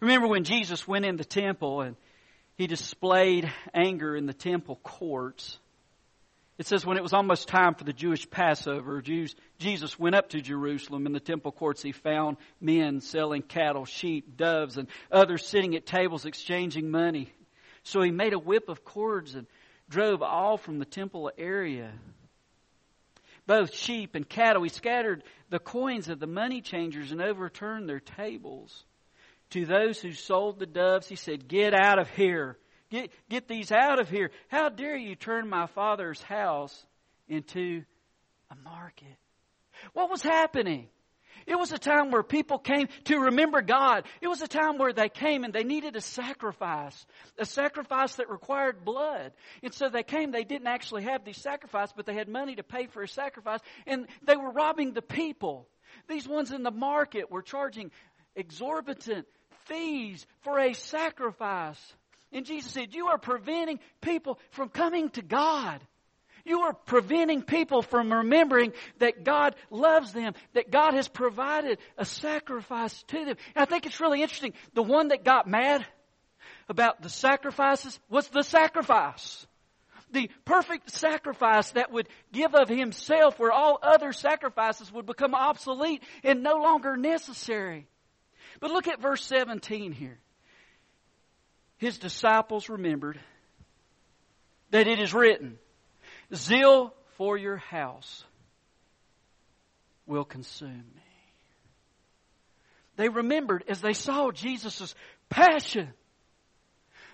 Remember 0.00 0.26
when 0.26 0.44
Jesus 0.44 0.86
went 0.86 1.04
in 1.04 1.16
the 1.16 1.24
temple 1.24 1.80
and 1.80 1.96
he 2.56 2.66
displayed 2.66 3.52
anger 3.72 4.16
in 4.16 4.26
the 4.26 4.34
temple 4.34 4.80
courts? 4.82 5.58
It 6.58 6.66
says 6.66 6.86
when 6.86 6.96
it 6.96 7.02
was 7.02 7.12
almost 7.12 7.48
time 7.48 7.74
for 7.74 7.84
the 7.84 7.92
Jewish 7.92 8.28
Passover, 8.30 9.02
Jews, 9.02 9.34
Jesus 9.58 9.98
went 9.98 10.14
up 10.14 10.30
to 10.30 10.40
Jerusalem 10.40 11.04
in 11.06 11.12
the 11.12 11.20
temple 11.20 11.52
courts. 11.52 11.82
He 11.82 11.92
found 11.92 12.38
men 12.60 13.00
selling 13.00 13.42
cattle, 13.42 13.84
sheep, 13.84 14.36
doves, 14.36 14.78
and 14.78 14.88
others 15.12 15.46
sitting 15.46 15.76
at 15.76 15.84
tables 15.84 16.24
exchanging 16.24 16.90
money. 16.90 17.30
So 17.82 18.00
he 18.00 18.10
made 18.10 18.32
a 18.32 18.38
whip 18.38 18.68
of 18.68 18.84
cords 18.84 19.34
and 19.34 19.46
drove 19.90 20.22
all 20.22 20.56
from 20.56 20.78
the 20.78 20.86
temple 20.86 21.30
area 21.36 21.92
both 23.46 23.74
sheep 23.74 24.14
and 24.14 24.28
cattle. 24.28 24.62
He 24.62 24.68
scattered 24.68 25.22
the 25.50 25.58
coins 25.58 26.08
of 26.08 26.18
the 26.18 26.26
money 26.26 26.60
changers 26.60 27.12
and 27.12 27.22
overturned 27.22 27.88
their 27.88 28.00
tables. 28.00 28.84
To 29.50 29.64
those 29.64 30.00
who 30.00 30.12
sold 30.12 30.58
the 30.58 30.66
doves, 30.66 31.08
he 31.08 31.16
said, 31.16 31.48
Get 31.48 31.72
out 31.72 31.98
of 31.98 32.10
here. 32.10 32.58
Get, 32.90 33.10
get 33.28 33.48
these 33.48 33.72
out 33.72 33.98
of 33.98 34.08
here. 34.08 34.30
How 34.48 34.68
dare 34.68 34.96
you 34.96 35.16
turn 35.16 35.48
my 35.48 35.66
father's 35.66 36.22
house 36.22 36.86
into 37.28 37.82
a 38.50 38.56
market? 38.64 39.16
What 39.92 40.10
was 40.10 40.22
happening? 40.22 40.88
It 41.46 41.56
was 41.56 41.70
a 41.70 41.78
time 41.78 42.10
where 42.10 42.22
people 42.22 42.58
came 42.58 42.88
to 43.04 43.18
remember 43.18 43.62
God. 43.62 44.04
It 44.20 44.26
was 44.26 44.42
a 44.42 44.48
time 44.48 44.78
where 44.78 44.92
they 44.92 45.08
came 45.08 45.44
and 45.44 45.52
they 45.52 45.62
needed 45.62 45.94
a 45.94 46.00
sacrifice, 46.00 47.06
a 47.38 47.44
sacrifice 47.44 48.16
that 48.16 48.30
required 48.30 48.84
blood. 48.84 49.32
And 49.62 49.72
so 49.72 49.88
they 49.88 50.02
came, 50.02 50.32
they 50.32 50.44
didn't 50.44 50.66
actually 50.66 51.04
have 51.04 51.24
these 51.24 51.40
sacrifices, 51.40 51.92
but 51.96 52.04
they 52.06 52.14
had 52.14 52.28
money 52.28 52.56
to 52.56 52.64
pay 52.64 52.86
for 52.86 53.02
a 53.02 53.08
sacrifice, 53.08 53.60
and 53.86 54.06
they 54.24 54.36
were 54.36 54.50
robbing 54.50 54.92
the 54.92 55.02
people. 55.02 55.68
These 56.08 56.26
ones 56.26 56.50
in 56.50 56.62
the 56.64 56.72
market 56.72 57.30
were 57.30 57.42
charging 57.42 57.92
exorbitant 58.34 59.26
fees 59.66 60.26
for 60.40 60.58
a 60.58 60.72
sacrifice. 60.72 61.80
And 62.36 62.44
Jesus 62.44 62.70
said, 62.70 62.94
You 62.94 63.06
are 63.06 63.16
preventing 63.16 63.80
people 64.02 64.38
from 64.50 64.68
coming 64.68 65.08
to 65.10 65.22
God. 65.22 65.80
You 66.44 66.60
are 66.60 66.74
preventing 66.74 67.40
people 67.40 67.80
from 67.80 68.12
remembering 68.12 68.74
that 68.98 69.24
God 69.24 69.56
loves 69.70 70.12
them, 70.12 70.34
that 70.52 70.70
God 70.70 70.92
has 70.92 71.08
provided 71.08 71.78
a 71.96 72.04
sacrifice 72.04 73.02
to 73.04 73.24
them. 73.24 73.36
And 73.54 73.62
I 73.62 73.64
think 73.64 73.86
it's 73.86 74.00
really 74.00 74.20
interesting. 74.20 74.52
The 74.74 74.82
one 74.82 75.08
that 75.08 75.24
got 75.24 75.48
mad 75.48 75.86
about 76.68 77.00
the 77.00 77.08
sacrifices 77.08 77.98
was 78.10 78.28
the 78.28 78.42
sacrifice. 78.42 79.46
The 80.12 80.30
perfect 80.44 80.90
sacrifice 80.90 81.70
that 81.70 81.90
would 81.90 82.06
give 82.34 82.54
of 82.54 82.68
himself 82.68 83.38
where 83.38 83.50
all 83.50 83.78
other 83.82 84.12
sacrifices 84.12 84.92
would 84.92 85.06
become 85.06 85.34
obsolete 85.34 86.02
and 86.22 86.42
no 86.42 86.58
longer 86.58 86.98
necessary. 86.98 87.88
But 88.60 88.72
look 88.72 88.88
at 88.88 89.00
verse 89.00 89.24
17 89.24 89.92
here. 89.92 90.18
His 91.78 91.98
disciples 91.98 92.68
remembered 92.68 93.20
that 94.70 94.86
it 94.86 94.98
is 94.98 95.12
written, 95.12 95.58
Zeal 96.34 96.94
for 97.16 97.36
your 97.36 97.56
house 97.56 98.24
will 100.06 100.24
consume 100.24 100.84
me. 100.94 101.02
They 102.96 103.08
remembered 103.08 103.64
as 103.68 103.80
they 103.80 103.92
saw 103.92 104.30
Jesus' 104.30 104.94
passion 105.28 105.92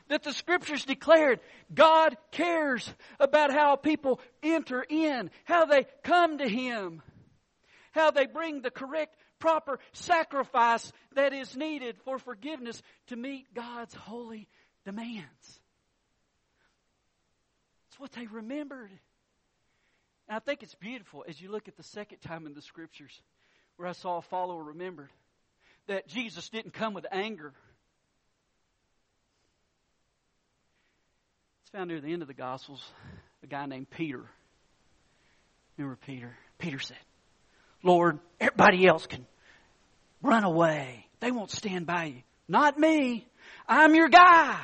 that 0.09 0.23
the 0.23 0.33
scriptures 0.33 0.85
declared 0.85 1.40
God 1.75 2.16
cares 2.31 2.92
about 3.19 3.52
how 3.52 3.76
people 3.76 4.21
enter 4.42 4.85
in, 4.88 5.31
how 5.45 5.64
they 5.64 5.87
come 6.04 6.38
to 6.38 6.49
Him, 6.49 7.02
how 7.92 8.11
they 8.11 8.26
bring 8.26 8.62
the 8.62 8.71
correct, 8.71 9.16
proper 9.42 9.80
sacrifice 9.92 10.92
that 11.16 11.32
is 11.32 11.56
needed 11.56 11.96
for 12.04 12.16
forgiveness 12.20 12.80
to 13.08 13.16
meet 13.16 13.52
God's 13.52 13.92
holy 13.92 14.46
demands. 14.84 15.61
It's 17.88 17.99
what 17.99 18.12
they 18.12 18.28
remembered. 18.28 18.92
And 20.28 20.37
I 20.37 20.38
think 20.38 20.62
it's 20.62 20.76
beautiful 20.76 21.25
as 21.28 21.40
you 21.40 21.50
look 21.50 21.66
at 21.66 21.76
the 21.76 21.82
second 21.82 22.18
time 22.18 22.46
in 22.46 22.54
the 22.54 22.62
scriptures 22.62 23.20
where 23.76 23.88
I 23.88 23.92
saw 23.92 24.18
a 24.18 24.22
follower 24.22 24.62
remembered 24.62 25.11
that 25.88 26.06
Jesus 26.06 26.49
didn't 26.49 26.72
come 26.72 26.94
with 26.94 27.06
anger. 27.11 27.52
It's 31.62 31.70
found 31.72 31.88
near 31.88 32.00
the 32.00 32.12
end 32.12 32.22
of 32.22 32.28
the 32.28 32.34
Gospels, 32.34 32.84
a 33.42 33.49
guy 33.49 33.66
named 33.66 33.90
Peter. 33.90 34.22
Remember 35.76 35.99
Peter? 36.06 36.37
Peter 36.58 36.78
said, 36.78 36.96
Lord, 37.82 38.20
everybody 38.38 38.87
else 38.87 39.08
can 39.08 39.26
run 40.23 40.45
away. 40.45 41.07
They 41.21 41.31
won't 41.31 41.50
stand 41.50 41.87
by 41.87 42.05
you. 42.05 42.23
Not 42.49 42.79
me. 42.79 43.26
I'm 43.69 43.95
your 43.95 44.09
guy. 44.09 44.59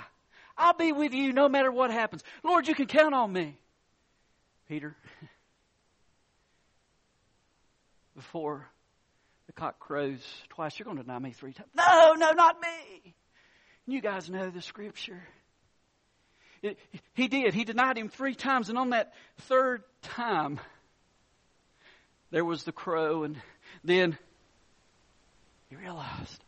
I'll 0.56 0.74
be 0.74 0.92
with 0.92 1.14
you 1.14 1.32
no 1.32 1.48
matter 1.48 1.70
what 1.70 1.90
happens. 1.90 2.22
Lord, 2.42 2.66
you 2.66 2.74
can 2.74 2.86
count 2.86 3.14
on 3.14 3.32
me. 3.32 3.56
Peter, 4.68 4.96
before 8.16 8.66
the 9.46 9.52
cock 9.52 9.78
crows 9.78 10.20
twice, 10.50 10.78
you're 10.78 10.84
going 10.84 10.98
to 10.98 11.02
deny 11.02 11.18
me 11.18 11.32
three 11.32 11.52
times. 11.52 11.70
No, 11.74 12.14
no, 12.14 12.32
not 12.32 12.56
me. 12.60 13.14
You 13.86 14.02
guys 14.02 14.28
know 14.28 14.50
the 14.50 14.60
scripture. 14.60 15.22
It, 16.60 16.76
he 17.14 17.28
did. 17.28 17.54
He 17.54 17.64
denied 17.64 17.96
him 17.96 18.08
three 18.08 18.34
times, 18.34 18.68
and 18.68 18.76
on 18.76 18.90
that 18.90 19.14
third 19.42 19.84
time, 20.02 20.58
there 22.30 22.44
was 22.44 22.64
the 22.64 22.72
crow, 22.72 23.22
and 23.22 23.36
then 23.84 24.18
he 25.68 25.76
realized 25.76 26.44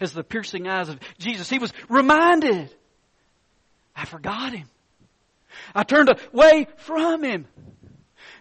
as 0.00 0.12
the 0.12 0.24
piercing 0.24 0.68
eyes 0.68 0.88
of 0.88 0.98
Jesus, 1.18 1.48
he 1.48 1.58
was 1.58 1.72
reminded, 1.88 2.74
I 3.94 4.04
forgot 4.04 4.52
him. 4.52 4.68
I 5.74 5.82
turned 5.82 6.10
away 6.32 6.68
from 6.76 7.24
him. 7.24 7.46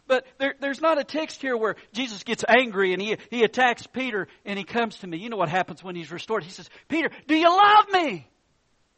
But 0.08 0.26
there, 0.38 0.56
there's 0.62 0.80
not 0.80 1.00
a 1.00 1.04
text 1.04 1.42
here 1.42 1.58
where 1.58 1.76
Jesus 1.92 2.24
gets 2.24 2.44
angry 2.48 2.94
and 2.94 3.02
he, 3.02 3.18
he 3.30 3.44
attacks 3.44 3.86
Peter 3.88 4.28
and 4.46 4.58
he 4.58 4.64
comes 4.64 4.98
to 5.00 5.08
me. 5.08 5.18
You 5.18 5.30
know 5.30 5.38
what 5.38 5.50
happens 5.50 5.84
when 5.84 5.96
he's 5.96 6.12
restored? 6.12 6.44
He 6.44 6.52
says, 6.52 6.70
Peter, 6.88 7.10
do 7.28 7.36
you 7.36 7.50
love 7.50 7.86
me? 7.92 8.28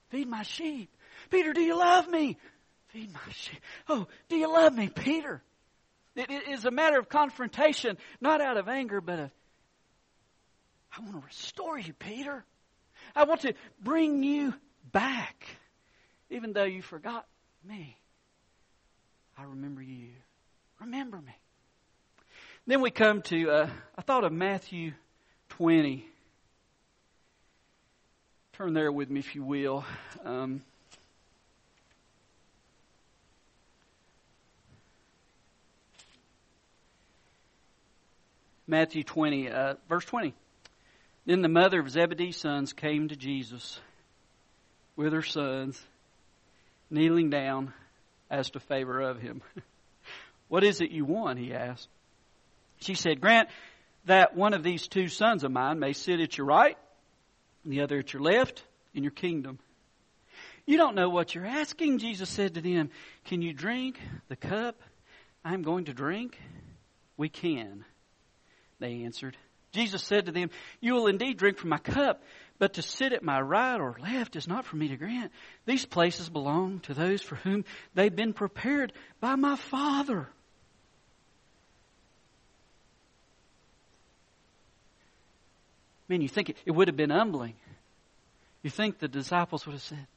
Feed 0.10 0.28
my 0.28 0.44
sheep. 0.44 0.90
Peter, 1.32 1.54
do 1.54 1.62
you 1.62 1.78
love 1.78 2.08
me? 2.08 2.38
Feed 2.90 3.12
my 3.12 3.32
sheep. 3.32 3.60
Oh, 3.88 4.08
do 4.28 4.36
you 4.36 4.52
love 4.52 4.76
me, 4.76 4.90
Peter? 4.90 5.42
It 6.16 6.50
is 6.50 6.66
a 6.66 6.72
matter 6.72 7.00
of 7.00 7.08
confrontation, 7.08 7.98
not 8.20 8.42
out 8.42 8.58
of 8.58 8.68
anger, 8.68 9.00
but 9.02 9.20
of 9.20 9.32
I 10.96 11.02
want 11.02 11.14
to 11.14 11.26
restore 11.26 11.78
you, 11.78 11.94
Peter. 11.94 12.44
I 13.16 13.24
want 13.24 13.42
to 13.42 13.54
bring 13.82 14.24
you 14.24 14.54
back. 14.92 15.46
Even 16.30 16.54
though 16.54 16.64
you 16.64 16.82
forgot 16.82 17.26
me, 17.68 17.98
I 19.38 19.44
remember 19.44 19.82
you. 19.82 20.10
Remember 20.80 21.18
me. 21.18 21.36
Then 22.68 22.82
we 22.82 22.92
come 22.92 23.22
to, 23.24 23.50
uh, 23.50 23.70
I 23.98 24.02
thought 24.02 24.24
of 24.24 24.32
Matthew 24.32 24.94
20. 25.50 26.06
Turn 28.54 28.74
there 28.74 28.92
with 28.92 29.10
me, 29.10 29.20
if 29.20 29.36
you 29.36 29.44
will. 29.44 29.86
Um, 30.24 30.62
Matthew 38.68 39.04
20, 39.04 39.50
uh, 39.50 39.76
verse 39.88 40.06
20. 40.06 40.36
Then 41.30 41.44
the 41.44 41.48
mother 41.48 41.80
of 41.80 41.92
Zebedee's 41.92 42.38
sons 42.38 42.74
came 42.74 43.10
to 43.10 43.16
Jesus 43.16 43.80
with 44.96 45.14
her 45.14 45.22
sons, 45.22 45.80
kneeling 46.90 47.30
down, 47.30 47.72
asked 48.32 48.56
a 48.56 48.60
favor 48.60 49.00
of 49.00 49.22
him. 49.22 49.44
what 50.48 50.64
is 50.64 50.82
it 50.82 50.90
you 50.90 51.06
want? 51.06 51.38
he 51.38 51.54
asked. 51.54 51.88
She 52.80 52.96
said, 52.96 53.22
Grant 53.22 53.48
that 54.06 54.36
one 54.36 54.56
of 54.56 54.64
these 54.64 54.88
two 54.88 55.08
sons 55.08 55.44
of 55.44 55.52
mine 55.52 55.78
may 55.78 55.94
sit 55.94 56.20
at 56.20 56.36
your 56.36 56.48
right 56.48 56.80
and 57.64 57.72
the 57.72 57.82
other 57.82 58.00
at 58.00 58.12
your 58.12 58.24
left 58.24 58.64
in 58.96 59.04
your 59.04 59.12
kingdom. 59.12 59.60
You 60.66 60.78
don't 60.78 60.96
know 60.96 61.10
what 61.10 61.36
you're 61.36 61.46
asking, 61.46 62.00
Jesus 62.00 62.28
said 62.28 62.56
to 62.56 62.62
them. 62.62 62.90
Can 63.26 63.44
you 63.44 63.54
drink 63.54 64.00
the 64.30 64.36
cup 64.36 64.82
I'm 65.46 65.62
going 65.62 65.86
to 65.86 65.94
drink? 65.94 66.40
We 67.18 67.30
can, 67.30 67.86
they 68.80 69.04
answered. 69.04 69.38
Jesus 69.72 70.04
said 70.04 70.26
to 70.26 70.32
them, 70.32 70.50
You 70.80 70.94
will 70.94 71.08
indeed 71.08 71.38
drink 71.38 71.58
from 71.58 71.70
my 71.70 71.78
cup, 71.78 72.24
But 72.58 72.74
to 72.74 72.82
sit 72.82 73.14
at 73.14 73.24
my 73.24 73.40
right 73.40 73.80
or 73.80 73.96
left 74.02 74.36
is 74.36 74.48
not 74.48 74.66
for 74.66 74.76
me 74.76 74.90
to 74.90 74.98
grant. 74.98 75.32
These 75.66 75.86
places 75.86 76.30
belong 76.30 76.80
to 76.82 76.94
those 76.94 77.22
for 77.22 77.36
whom 77.36 77.66
they've 77.94 78.16
been 78.16 78.34
prepared 78.34 78.94
by 79.20 79.36
my 79.36 79.56
Father. 79.56 80.28
Man, 86.10 86.22
you 86.22 86.28
think 86.28 86.50
it, 86.50 86.58
it 86.66 86.72
would 86.72 86.88
have 86.88 86.98
been 86.98 87.12
humbling. 87.12 87.54
You 88.64 88.72
think 88.72 88.98
the 88.98 89.08
disciples 89.08 89.66
would 89.66 89.74
have 89.74 89.82
said, 89.82 90.08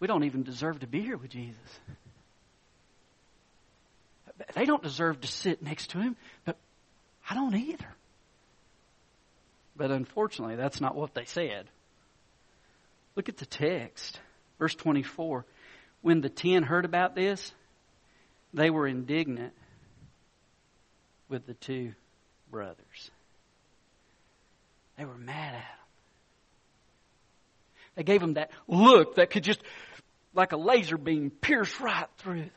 We 0.00 0.06
don't 0.08 0.24
even 0.24 0.42
deserve 0.42 0.80
to 0.80 0.86
be 0.86 1.02
here 1.02 1.18
with 1.18 1.30
Jesus. 1.30 1.60
They 4.54 4.64
don't 4.64 4.82
deserve 4.82 5.20
to 5.20 5.28
sit 5.28 5.62
next 5.62 5.90
to 5.90 5.98
him, 5.98 6.16
but 6.44 6.56
I 7.28 7.34
don't 7.34 7.54
either. 7.54 7.94
But 9.82 9.90
unfortunately, 9.90 10.54
that's 10.54 10.80
not 10.80 10.94
what 10.94 11.12
they 11.12 11.24
said. 11.24 11.66
Look 13.16 13.28
at 13.28 13.38
the 13.38 13.46
text. 13.46 14.20
Verse 14.60 14.76
24. 14.76 15.44
When 16.02 16.20
the 16.20 16.28
ten 16.28 16.62
heard 16.62 16.84
about 16.84 17.16
this, 17.16 17.52
they 18.54 18.70
were 18.70 18.86
indignant 18.86 19.52
with 21.28 21.46
the 21.48 21.54
two 21.54 21.94
brothers. 22.48 23.10
They 24.96 25.04
were 25.04 25.18
mad 25.18 25.54
at 25.56 25.60
him. 25.62 25.78
They 27.96 28.04
gave 28.04 28.22
him 28.22 28.34
that 28.34 28.52
look 28.68 29.16
that 29.16 29.30
could 29.30 29.42
just, 29.42 29.62
like 30.32 30.52
a 30.52 30.56
laser 30.56 30.96
beam, 30.96 31.30
pierce 31.30 31.80
right 31.80 32.06
through 32.18 32.42
them. 32.42 32.50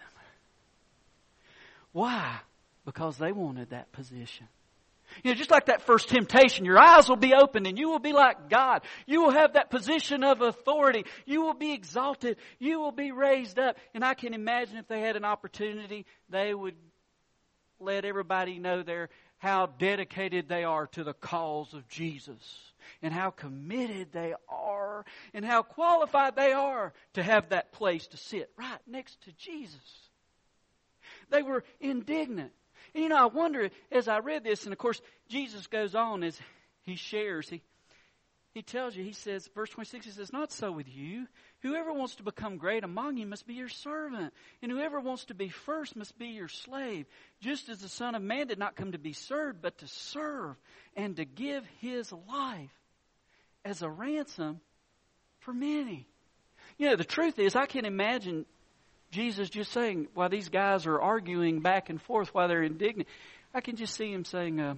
Why? 1.91 2.37
Because 2.85 3.17
they 3.17 3.31
wanted 3.31 3.71
that 3.71 3.91
position. 3.93 4.47
You 5.23 5.31
know, 5.31 5.35
just 5.35 5.51
like 5.51 5.67
that 5.67 5.81
first 5.81 6.09
temptation, 6.09 6.65
your 6.65 6.81
eyes 6.81 7.09
will 7.09 7.15
be 7.15 7.33
opened 7.33 7.67
and 7.67 7.77
you 7.77 7.89
will 7.89 7.99
be 7.99 8.13
like 8.13 8.49
God. 8.49 8.83
You 9.05 9.21
will 9.21 9.31
have 9.31 9.53
that 9.53 9.69
position 9.69 10.23
of 10.23 10.41
authority. 10.41 11.05
You 11.25 11.41
will 11.41 11.53
be 11.53 11.73
exalted. 11.73 12.37
You 12.59 12.79
will 12.79 12.91
be 12.91 13.11
raised 13.11 13.59
up. 13.59 13.77
And 13.93 14.03
I 14.03 14.13
can 14.13 14.33
imagine 14.33 14.77
if 14.77 14.87
they 14.87 15.01
had 15.01 15.15
an 15.15 15.25
opportunity, 15.25 16.05
they 16.29 16.53
would 16.53 16.75
let 17.79 18.05
everybody 18.05 18.59
know 18.59 18.83
there 18.83 19.09
how 19.37 19.67
dedicated 19.77 20.47
they 20.47 20.63
are 20.63 20.87
to 20.87 21.03
the 21.03 21.13
cause 21.13 21.73
of 21.73 21.87
Jesus 21.87 22.73
and 23.01 23.13
how 23.13 23.29
committed 23.29 24.11
they 24.11 24.33
are 24.49 25.05
and 25.33 25.43
how 25.45 25.61
qualified 25.61 26.35
they 26.35 26.53
are 26.53 26.93
to 27.13 27.23
have 27.23 27.49
that 27.49 27.71
place 27.71 28.07
to 28.07 28.17
sit 28.17 28.49
right 28.57 28.79
next 28.87 29.21
to 29.23 29.31
Jesus. 29.33 30.09
They 31.29 31.41
were 31.41 31.63
indignant. 31.79 32.51
And 32.95 33.03
you 33.03 33.09
know, 33.09 33.17
I 33.17 33.25
wonder 33.25 33.69
as 33.91 34.07
I 34.07 34.19
read 34.19 34.45
this, 34.45 34.63
and 34.63 34.71
of 34.71 34.79
course, 34.79 35.01
Jesus 35.27 35.67
goes 35.67 35.95
on 35.95 36.23
as 36.23 36.39
he 36.83 36.95
shares. 36.95 37.49
He, 37.49 37.61
he 38.53 38.61
tells 38.61 38.95
you, 38.95 39.03
he 39.03 39.11
says, 39.11 39.49
verse 39.53 39.69
26, 39.71 40.05
he 40.05 40.11
says, 40.13 40.31
Not 40.31 40.53
so 40.53 40.71
with 40.71 40.87
you. 40.87 41.27
Whoever 41.59 41.91
wants 41.91 42.15
to 42.15 42.23
become 42.23 42.55
great 42.55 42.85
among 42.85 43.17
you 43.17 43.25
must 43.25 43.45
be 43.45 43.55
your 43.55 43.67
servant, 43.67 44.33
and 44.61 44.71
whoever 44.71 45.01
wants 45.01 45.25
to 45.25 45.33
be 45.33 45.49
first 45.49 45.97
must 45.97 46.17
be 46.17 46.27
your 46.27 46.47
slave, 46.47 47.05
just 47.41 47.67
as 47.67 47.79
the 47.79 47.89
Son 47.89 48.15
of 48.15 48.21
Man 48.21 48.47
did 48.47 48.59
not 48.59 48.77
come 48.77 48.93
to 48.93 48.97
be 48.97 49.11
served, 49.11 49.61
but 49.61 49.77
to 49.79 49.87
serve 49.89 50.55
and 50.95 51.17
to 51.17 51.25
give 51.25 51.65
his 51.81 52.13
life 52.13 52.71
as 53.65 53.81
a 53.81 53.89
ransom 53.89 54.61
for 55.39 55.53
many. 55.53 56.07
You 56.77 56.91
know, 56.91 56.95
the 56.95 57.03
truth 57.03 57.39
is, 57.39 57.57
I 57.57 57.65
can't 57.65 57.85
imagine 57.85 58.45
Jesus 59.11 59.49
just 59.49 59.71
saying, 59.71 60.07
while 60.13 60.29
these 60.29 60.49
guys 60.49 60.85
are 60.85 60.99
arguing 60.99 61.61
back 61.61 61.89
and 61.89 62.01
forth, 62.01 62.33
while 62.33 62.47
they're 62.47 62.63
indignant, 62.63 63.07
I 63.53 63.61
can 63.61 63.75
just 63.75 63.95
see 63.95 64.11
him 64.11 64.25
saying, 64.25 64.59
uh, 64.59 64.75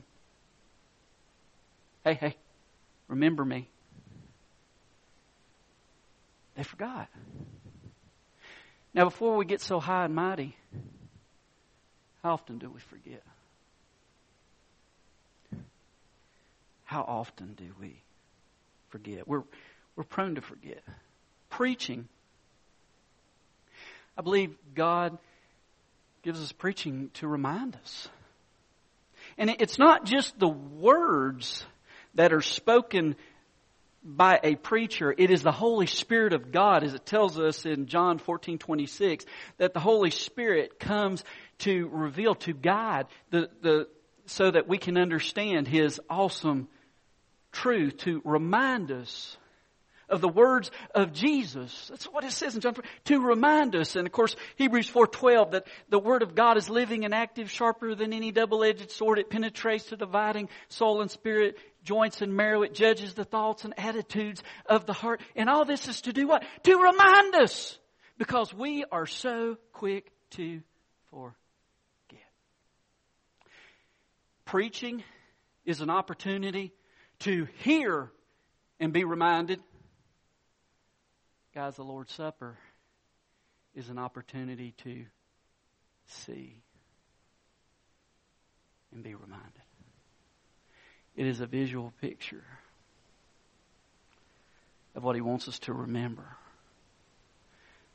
Hey, 2.07 2.13
hey, 2.13 2.35
remember 3.09 3.43
me. 3.43 3.67
They 6.55 6.63
forgot. 6.63 7.09
Now, 8.93 9.03
before 9.03 9.35
we 9.35 9.43
get 9.43 9.59
so 9.59 9.81
high 9.81 10.05
and 10.05 10.15
mighty, 10.15 10.55
how 12.23 12.31
often 12.33 12.59
do 12.59 12.69
we 12.69 12.79
forget? 12.79 13.23
How 16.85 17.01
often 17.01 17.55
do 17.55 17.65
we 17.79 18.01
forget? 18.87 19.27
We're, 19.27 19.43
we're 19.97 20.05
prone 20.05 20.35
to 20.35 20.41
forget. 20.41 20.81
Preaching 21.49 22.07
I 24.17 24.21
believe 24.21 24.55
God 24.73 25.17
gives 26.23 26.41
us 26.41 26.51
preaching 26.51 27.11
to 27.15 27.27
remind 27.27 27.75
us. 27.75 28.09
And 29.37 29.49
it's 29.59 29.77
not 29.77 30.05
just 30.05 30.37
the 30.39 30.47
words 30.47 31.63
that 32.15 32.33
are 32.33 32.41
spoken 32.41 33.15
by 34.03 34.39
a 34.41 34.55
preacher. 34.55 35.13
It 35.15 35.29
is 35.29 35.43
the 35.43 35.51
Holy 35.51 35.85
Spirit 35.85 36.33
of 36.33 36.51
God, 36.51 36.83
as 36.83 36.93
it 36.93 37.05
tells 37.05 37.37
us 37.37 37.65
in 37.65 37.85
John 37.85 38.17
14, 38.17 38.57
26, 38.57 39.25
that 39.57 39.73
the 39.73 39.79
Holy 39.79 40.11
Spirit 40.11 40.79
comes 40.79 41.23
to 41.59 41.87
reveal, 41.91 42.33
to 42.35 42.53
guide, 42.53 43.05
the, 43.29 43.49
the, 43.61 43.87
so 44.25 44.49
that 44.49 44.67
we 44.67 44.77
can 44.77 44.97
understand 44.97 45.67
His 45.67 45.99
awesome 46.09 46.67
truth, 47.51 47.97
to 47.97 48.21
remind 48.23 48.91
us 48.91 49.37
of 50.09 50.21
the 50.21 50.29
words 50.29 50.71
of 50.95 51.11
Jesus. 51.13 51.87
That's 51.89 52.05
what 52.05 52.23
it 52.23 52.31
says 52.31 52.55
in 52.55 52.61
John 52.61 52.73
4, 52.73 52.83
to 53.05 53.19
remind 53.19 53.75
us. 53.75 53.95
And 53.95 54.07
of 54.07 54.13
course, 54.13 54.35
Hebrews 54.55 54.89
4.12, 54.89 55.51
that 55.51 55.67
the 55.89 55.99
Word 55.99 56.23
of 56.23 56.35
God 56.35 56.57
is 56.57 56.69
living 56.69 57.05
and 57.05 57.13
active, 57.13 57.51
sharper 57.51 57.93
than 57.95 58.13
any 58.13 58.31
double-edged 58.31 58.91
sword. 58.91 59.19
It 59.19 59.29
penetrates 59.29 59.85
to 59.85 59.97
dividing 59.97 60.49
soul 60.69 61.01
and 61.01 61.11
spirit, 61.11 61.57
joints 61.83 62.21
and 62.21 62.35
marrow. 62.35 62.63
It 62.63 62.73
judges 62.73 63.13
the 63.13 63.25
thoughts 63.25 63.65
and 63.65 63.77
attitudes 63.77 64.43
of 64.65 64.85
the 64.85 64.93
heart. 64.93 65.21
And 65.35 65.49
all 65.49 65.65
this 65.65 65.87
is 65.87 66.01
to 66.01 66.13
do 66.13 66.27
what? 66.27 66.43
To 66.63 66.77
remind 66.77 67.35
us. 67.35 67.77
Because 68.17 68.53
we 68.53 68.83
are 68.91 69.05
so 69.05 69.57
quick 69.73 70.11
to 70.31 70.61
forget. 71.11 72.25
Preaching 74.45 75.03
is 75.65 75.81
an 75.81 75.89
opportunity 75.89 76.71
to 77.19 77.47
hear 77.59 78.09
and 78.79 78.93
be 78.93 79.03
reminded 79.03 79.59
Guys, 81.57 81.75
the 81.75 81.83
Lord's 81.83 82.13
Supper 82.13 82.55
is 83.73 83.89
an 83.89 83.97
opportunity 83.97 84.75
to 84.83 85.05
see 86.05 86.53
and 88.93 89.01
be 89.01 89.15
reminded. 89.15 89.63
It 91.15 91.25
is 91.25 91.39
a 91.39 91.47
visual 91.47 91.93
picture 91.99 92.43
of 94.93 95.03
what 95.03 95.15
He 95.15 95.21
wants 95.21 95.47
us 95.47 95.57
to 95.61 95.73
remember. 95.73 96.27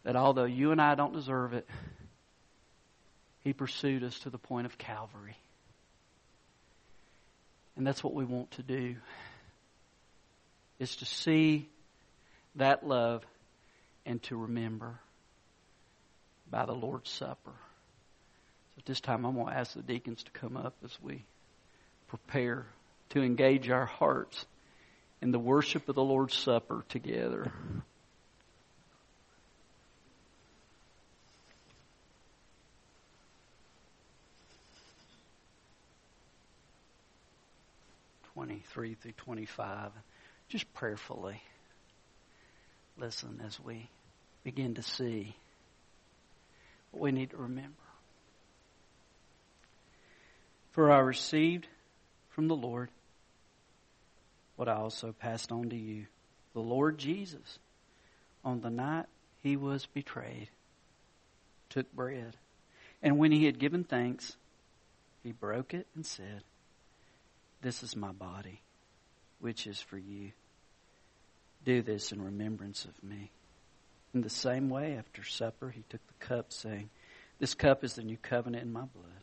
That 0.02 0.16
although 0.16 0.42
you 0.42 0.72
and 0.72 0.82
I 0.82 0.96
don't 0.96 1.12
deserve 1.12 1.52
it, 1.52 1.68
He 3.44 3.52
pursued 3.52 4.02
us 4.02 4.18
to 4.24 4.30
the 4.30 4.38
point 4.38 4.66
of 4.66 4.76
Calvary. 4.76 5.36
And 7.76 7.86
that's 7.86 8.02
what 8.02 8.12
we 8.12 8.24
want 8.24 8.50
to 8.50 8.62
do 8.64 8.96
is 10.80 10.96
to 10.96 11.04
see 11.04 11.68
that 12.56 12.84
love 12.84 13.24
and 14.04 14.22
to 14.24 14.36
remember 14.36 14.98
by 16.50 16.66
the 16.66 16.72
Lord's 16.72 17.10
Supper. 17.10 17.52
So 18.74 18.78
at 18.78 18.84
this 18.86 19.00
time, 19.00 19.24
I'm 19.24 19.34
going 19.34 19.46
to 19.46 19.58
ask 19.58 19.74
the 19.74 19.82
deacons 19.82 20.22
to 20.24 20.30
come 20.32 20.56
up 20.56 20.74
as 20.84 20.96
we 21.02 21.24
prepare 22.08 22.66
to 23.10 23.22
engage 23.22 23.70
our 23.70 23.86
hearts 23.86 24.46
in 25.20 25.30
the 25.30 25.38
worship 25.38 25.88
of 25.88 25.94
the 25.94 26.02
Lord's 26.02 26.34
Supper 26.34 26.84
together. 26.88 27.52
Twenty-three 38.34 38.94
through 38.94 39.12
twenty-five, 39.12 39.90
just 40.48 40.72
prayerfully 40.72 41.40
listen 42.98 43.40
as 43.46 43.58
we 43.60 43.88
begin 44.44 44.74
to 44.74 44.82
see 44.82 45.34
what 46.90 47.02
we 47.02 47.12
need 47.12 47.30
to 47.30 47.36
remember. 47.36 47.72
For 50.72 50.90
I 50.90 50.98
received 50.98 51.66
from 52.30 52.48
the 52.48 52.56
Lord 52.56 52.90
what 54.56 54.68
I 54.68 54.74
also 54.74 55.12
passed 55.12 55.52
on 55.52 55.70
to 55.70 55.76
you. 55.76 56.06
The 56.54 56.60
Lord 56.60 56.98
Jesus, 56.98 57.58
on 58.44 58.60
the 58.60 58.70
night 58.70 59.06
he 59.42 59.56
was 59.56 59.86
betrayed, 59.86 60.48
took 61.68 61.92
bread. 61.92 62.36
And 63.02 63.18
when 63.18 63.32
he 63.32 63.46
had 63.46 63.58
given 63.58 63.84
thanks, 63.84 64.36
he 65.22 65.32
broke 65.32 65.74
it 65.74 65.86
and 65.94 66.04
said, 66.04 66.42
This 67.60 67.82
is 67.82 67.96
my 67.96 68.12
body, 68.12 68.60
which 69.40 69.66
is 69.66 69.80
for 69.80 69.98
you. 69.98 70.32
Do 71.64 71.82
this 71.82 72.12
in 72.12 72.20
remembrance 72.20 72.84
of 72.84 73.02
me. 73.02 73.30
In 74.14 74.20
the 74.20 74.30
same 74.30 74.68
way, 74.68 74.96
after 74.98 75.24
supper, 75.24 75.70
he 75.70 75.84
took 75.88 76.00
the 76.06 76.26
cup, 76.26 76.52
saying, 76.52 76.90
This 77.38 77.54
cup 77.54 77.84
is 77.84 77.94
the 77.94 78.02
new 78.02 78.16
covenant 78.16 78.64
in 78.64 78.72
my 78.72 78.80
blood. 78.80 79.22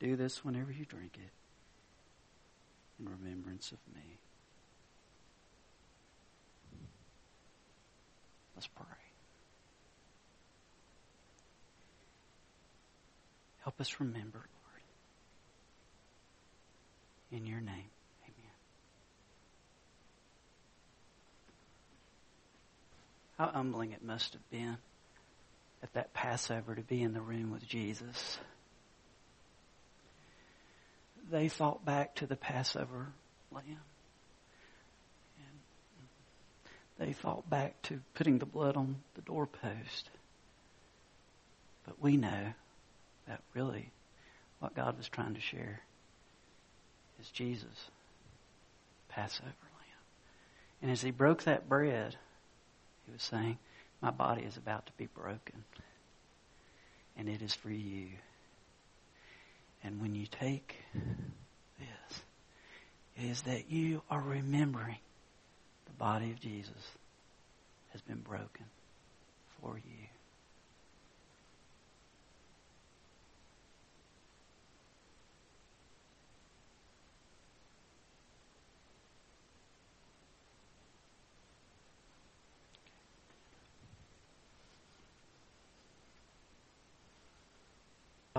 Do 0.00 0.16
this 0.16 0.44
whenever 0.44 0.72
you 0.72 0.84
drink 0.84 1.16
it 1.16 1.30
in 2.98 3.08
remembrance 3.08 3.72
of 3.72 3.78
me. 3.94 4.18
Let's 8.54 8.66
pray. 8.68 8.86
Help 13.62 13.80
us 13.80 13.98
remember, 13.98 14.38
Lord. 14.38 14.82
In 17.32 17.46
your 17.46 17.60
name, 17.60 17.90
How 23.38 23.48
humbling 23.48 23.92
it 23.92 24.04
must 24.04 24.32
have 24.34 24.50
been 24.50 24.76
at 25.82 25.92
that 25.94 26.14
Passover 26.14 26.74
to 26.74 26.82
be 26.82 27.02
in 27.02 27.12
the 27.12 27.20
room 27.20 27.50
with 27.50 27.66
Jesus. 27.66 28.38
They 31.30 31.48
thought 31.48 31.84
back 31.84 32.14
to 32.16 32.26
the 32.26 32.36
Passover 32.36 33.08
lamb. 33.52 33.64
And 35.38 35.58
they 36.98 37.12
thought 37.12 37.48
back 37.50 37.80
to 37.82 38.00
putting 38.14 38.38
the 38.38 38.46
blood 38.46 38.76
on 38.76 38.96
the 39.14 39.22
doorpost. 39.22 40.10
But 41.86 42.00
we 42.00 42.16
know 42.16 42.54
that 43.26 43.40
really 43.52 43.90
what 44.60 44.74
God 44.74 44.96
was 44.96 45.08
trying 45.08 45.34
to 45.34 45.40
share 45.40 45.80
is 47.20 47.30
Jesus, 47.30 47.90
Passover 49.08 49.48
lamb. 49.48 50.02
And 50.82 50.90
as 50.90 51.02
he 51.02 51.10
broke 51.10 51.44
that 51.44 51.68
bread, 51.68 52.16
he 53.06 53.12
was 53.12 53.22
saying, 53.22 53.58
My 54.00 54.10
body 54.10 54.42
is 54.42 54.56
about 54.56 54.86
to 54.86 54.92
be 54.96 55.06
broken, 55.06 55.64
and 57.16 57.28
it 57.28 57.42
is 57.42 57.54
for 57.54 57.70
you. 57.70 58.08
And 59.82 60.00
when 60.00 60.14
you 60.14 60.26
take 60.26 60.76
this, 61.78 62.20
it 63.16 63.30
is 63.30 63.42
that 63.42 63.70
you 63.70 64.02
are 64.10 64.20
remembering 64.20 64.98
the 65.86 65.92
body 65.92 66.30
of 66.30 66.40
Jesus 66.40 66.72
has 67.92 68.00
been 68.00 68.20
broken 68.20 68.64
for 69.60 69.76
you. 69.76 70.03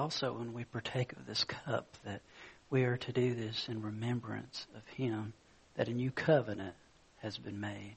Also 0.05 0.33
when 0.33 0.53
we 0.53 0.63
partake 0.63 1.13
of 1.13 1.25
this 1.25 1.43
cup 1.45 1.87
that 2.05 2.21
we 2.69 2.83
are 2.83 2.95
to 2.95 3.11
do 3.11 3.33
this 3.33 3.67
in 3.67 3.81
remembrance 3.81 4.67
of 4.75 4.87
him 4.89 5.33
that 5.77 5.87
a 5.87 5.93
new 5.93 6.11
covenant 6.11 6.75
has 7.23 7.39
been 7.39 7.59
made 7.59 7.95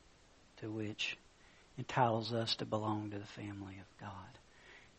to 0.57 0.71
which 0.71 1.19
entitles 1.77 2.33
us 2.33 2.57
to 2.57 2.65
belong 2.65 3.11
to 3.11 3.19
the 3.19 3.27
family 3.27 3.75
of 3.75 4.01
God. 4.01 4.39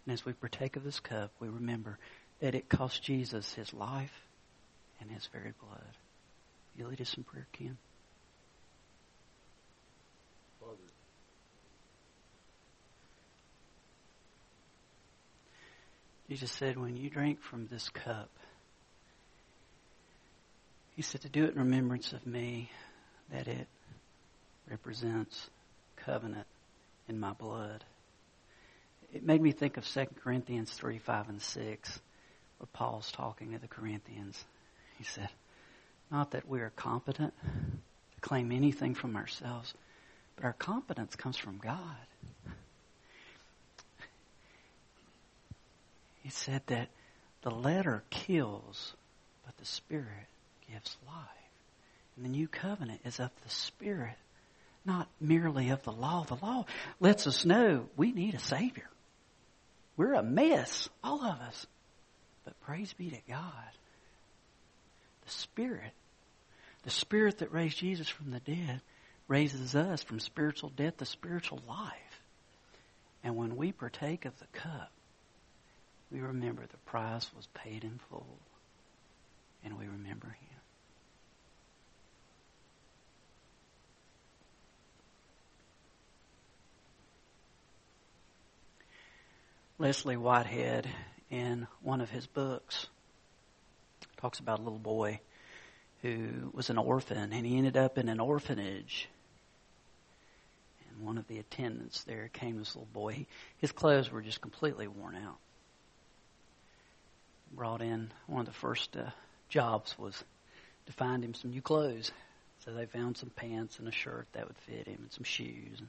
And 0.06 0.14
as 0.14 0.24
we 0.24 0.34
partake 0.34 0.76
of 0.76 0.84
this 0.84 1.00
cup, 1.00 1.32
we 1.40 1.48
remember 1.48 1.98
that 2.42 2.54
it 2.54 2.70
cost 2.70 3.02
Jesus 3.02 3.56
his 3.56 3.74
life 3.74 4.28
and 5.02 5.10
his 5.10 5.28
very 5.34 5.54
blood. 5.60 5.98
You 6.78 6.86
lead 6.90 7.02
us 7.02 7.16
in 7.16 7.24
prayer, 7.24 7.48
Ken. 7.54 7.80
Jesus 16.30 16.52
said, 16.52 16.78
when 16.78 16.96
you 16.96 17.10
drink 17.10 17.42
from 17.42 17.66
this 17.66 17.90
cup, 17.90 18.30
he 20.96 21.02
said 21.02 21.22
to 21.22 21.30
do 21.30 21.46
it 21.46 21.54
in 21.54 21.60
remembrance 21.60 22.14
of 22.14 22.28
me, 22.28 22.70
that 23.32 23.48
it 23.48 23.68
represents 24.70 25.50
covenant 25.96 26.46
in 27.08 27.20
my 27.20 27.34
blood. 27.34 27.84
It 29.12 29.26
made 29.26 29.42
me 29.42 29.52
think 29.52 29.78
of 29.78 29.88
2 29.88 30.06
Corinthians 30.24 30.72
3, 30.72 31.00
5, 31.00 31.30
and 31.30 31.42
6, 31.42 32.00
where 32.60 32.68
Paul's 32.74 33.12
talking 33.12 33.54
to 33.54 33.60
the 33.60 33.68
Corinthians. 33.68 34.46
He 35.00 35.06
said, 35.06 35.30
Not 36.12 36.32
that 36.32 36.48
we 36.48 36.60
are 36.60 36.72
competent 36.76 37.34
to 37.42 38.22
claim 38.22 38.52
anything 38.52 38.94
from 38.94 39.16
ourselves, 39.16 39.74
but 40.36 40.46
our 40.46 40.54
competence 40.54 41.16
comes 41.16 41.38
from 41.38 41.58
God. 41.58 41.80
He 46.30 46.34
said 46.34 46.62
that 46.68 46.90
the 47.42 47.50
letter 47.50 48.04
kills, 48.12 48.94
but 49.44 49.58
the 49.58 49.66
Spirit 49.66 50.28
gives 50.72 50.96
life. 51.08 51.26
And 52.16 52.24
the 52.24 52.30
new 52.30 52.48
covenant 52.48 53.02
is 53.04 53.20
of 53.20 53.32
the 53.44 53.50
Spirit, 53.50 54.14
not 54.86 55.08
merely 55.20 55.72
of 55.72 55.82
the 55.82 55.92
law. 55.92 56.26
The 56.26 56.36
law 56.36 56.66
lets 57.00 57.26
us 57.26 57.46
know 57.46 57.88
we 57.98 58.12
need 58.12 58.36
a 58.36 58.40
Savior. 58.40 58.88
We're 59.98 60.14
a 60.14 60.22
mess, 60.22 60.88
all 61.04 61.26
of 61.26 61.40
us. 61.40 61.66
But 62.46 62.62
praise 62.62 62.94
be 62.94 63.10
to 63.10 63.22
God. 63.28 63.72
The 65.26 65.32
Spirit, 65.32 65.94
the 66.84 66.92
Spirit 66.92 67.40
that 67.40 67.52
raised 67.52 67.80
Jesus 67.80 68.08
from 68.08 68.30
the 68.30 68.40
dead, 68.40 68.82
raises 69.28 69.76
us 69.76 70.04
from 70.04 70.20
spiritual 70.20 70.70
death 70.70 70.98
to 70.98 71.06
spiritual 71.06 71.64
life. 71.68 72.22
And 73.24 73.36
when 73.36 73.56
we 73.56 73.72
partake 73.72 74.26
of 74.26 74.38
the 74.38 74.60
cup, 74.60 74.92
we 76.12 76.20
remember 76.20 76.64
the 76.66 76.78
price 76.78 77.30
was 77.36 77.48
paid 77.54 77.84
in 77.84 78.00
full, 78.10 78.38
and 79.64 79.78
we 79.78 79.86
remember 79.86 80.28
Him. 80.28 80.60
Leslie 89.78 90.18
Weatherhead, 90.18 90.88
in 91.30 91.66
one 91.82 92.02
of 92.02 92.10
his 92.10 92.28
books, 92.28 92.88
talks 94.18 94.40
about 94.40 94.60
a 94.60 94.62
little 94.62 94.78
boy 94.78 95.22
who 96.02 96.52
was 96.54 96.70
an 96.70 96.78
orphan, 96.78 97.32
and 97.32 97.46
he 97.46 97.58
ended 97.58 97.78
up 97.78 97.98
in 97.98 98.10
an 98.10 98.20
orphanage. 98.20 99.08
And 100.90 101.06
one 101.06 101.18
of 101.18 101.28
the 101.30 101.40
attendants 101.40 102.04
there 102.04 102.30
came 102.34 102.58
this 102.58 102.76
little 102.76 102.90
boy. 102.92 103.26
His 103.60 103.72
clothes 103.72 104.12
were 104.12 104.22
just 104.22 104.42
completely 104.42 104.88
worn 104.88 105.16
out 105.16 105.38
brought 107.52 107.82
in 107.82 108.12
one 108.28 108.42
of 108.42 108.46
the 108.46 108.54
first 108.54 108.96
uh, 108.96 109.10
jobs 109.50 109.98
was 109.98 110.24
to 110.86 110.94
find 110.94 111.24
him 111.24 111.34
some 111.34 111.52
new 111.52 111.62
clothes. 111.62 112.12
So 112.66 112.74
they 112.74 112.86
found 112.86 113.18
some 113.18 113.30
pants 113.30 113.80
and 113.80 113.88
a 113.88 113.92
shirt 113.92 114.28
that 114.34 114.48
would 114.48 114.58
fit 114.58 114.88
him 114.88 115.00
and 115.02 115.12
some 115.12 115.24
shoes. 115.24 115.82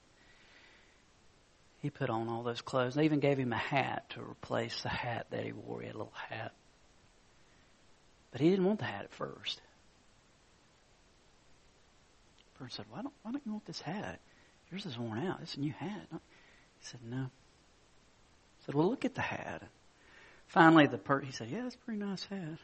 He 1.83 1.91
put 1.91 2.11
on 2.11 2.29
all 2.29 2.43
those 2.43 2.61
clothes. 2.61 2.95
They 2.95 3.05
even 3.05 3.21
gave 3.21 3.39
him 3.39 3.53
a 3.53 3.59
hat 3.59 4.11
to 4.11 4.21
replace 4.21 4.83
the 4.83 4.89
hat 4.89 5.27
that 5.31 5.45
he 5.45 5.53
wore. 5.53 5.81
He 5.81 5.87
had 5.87 5.95
a 5.95 5.99
little 5.99 6.13
hat. 6.29 6.53
But 8.31 8.41
he 8.41 8.51
didn't 8.51 8.67
want 8.67 8.79
the 8.79 8.85
hat 8.85 9.05
at 9.05 9.13
first. 9.13 9.61
The 12.61 12.71
said, 12.71 12.85
why 12.91 13.01
don't, 13.01 13.15
why 13.23 13.33
don't 13.33 13.43
you 13.47 13.53
want 13.53 13.65
this 13.65 13.81
hat? 13.81 14.21
Yours 14.71 14.85
is 14.85 14.99
worn 14.99 15.27
out. 15.27 15.39
It's 15.43 15.57
a 15.57 15.61
new 15.61 15.73
hat. 15.73 16.07
He 16.11 16.19
said, 16.83 17.01
no. 17.03 17.23
He 18.59 18.67
said, 18.67 18.75
well, 18.75 18.91
look 18.91 19.07
at 19.07 19.15
the 19.15 19.23
hat. 19.23 19.63
Finally, 20.51 20.89
the 20.89 20.99
per- 20.99 21.21
he 21.21 21.31
said, 21.31 21.49
"Yeah, 21.49 21.63
that's 21.63 21.77
a 21.77 21.79
pretty 21.79 22.01
nice 22.01 22.25
hat." 22.25 22.59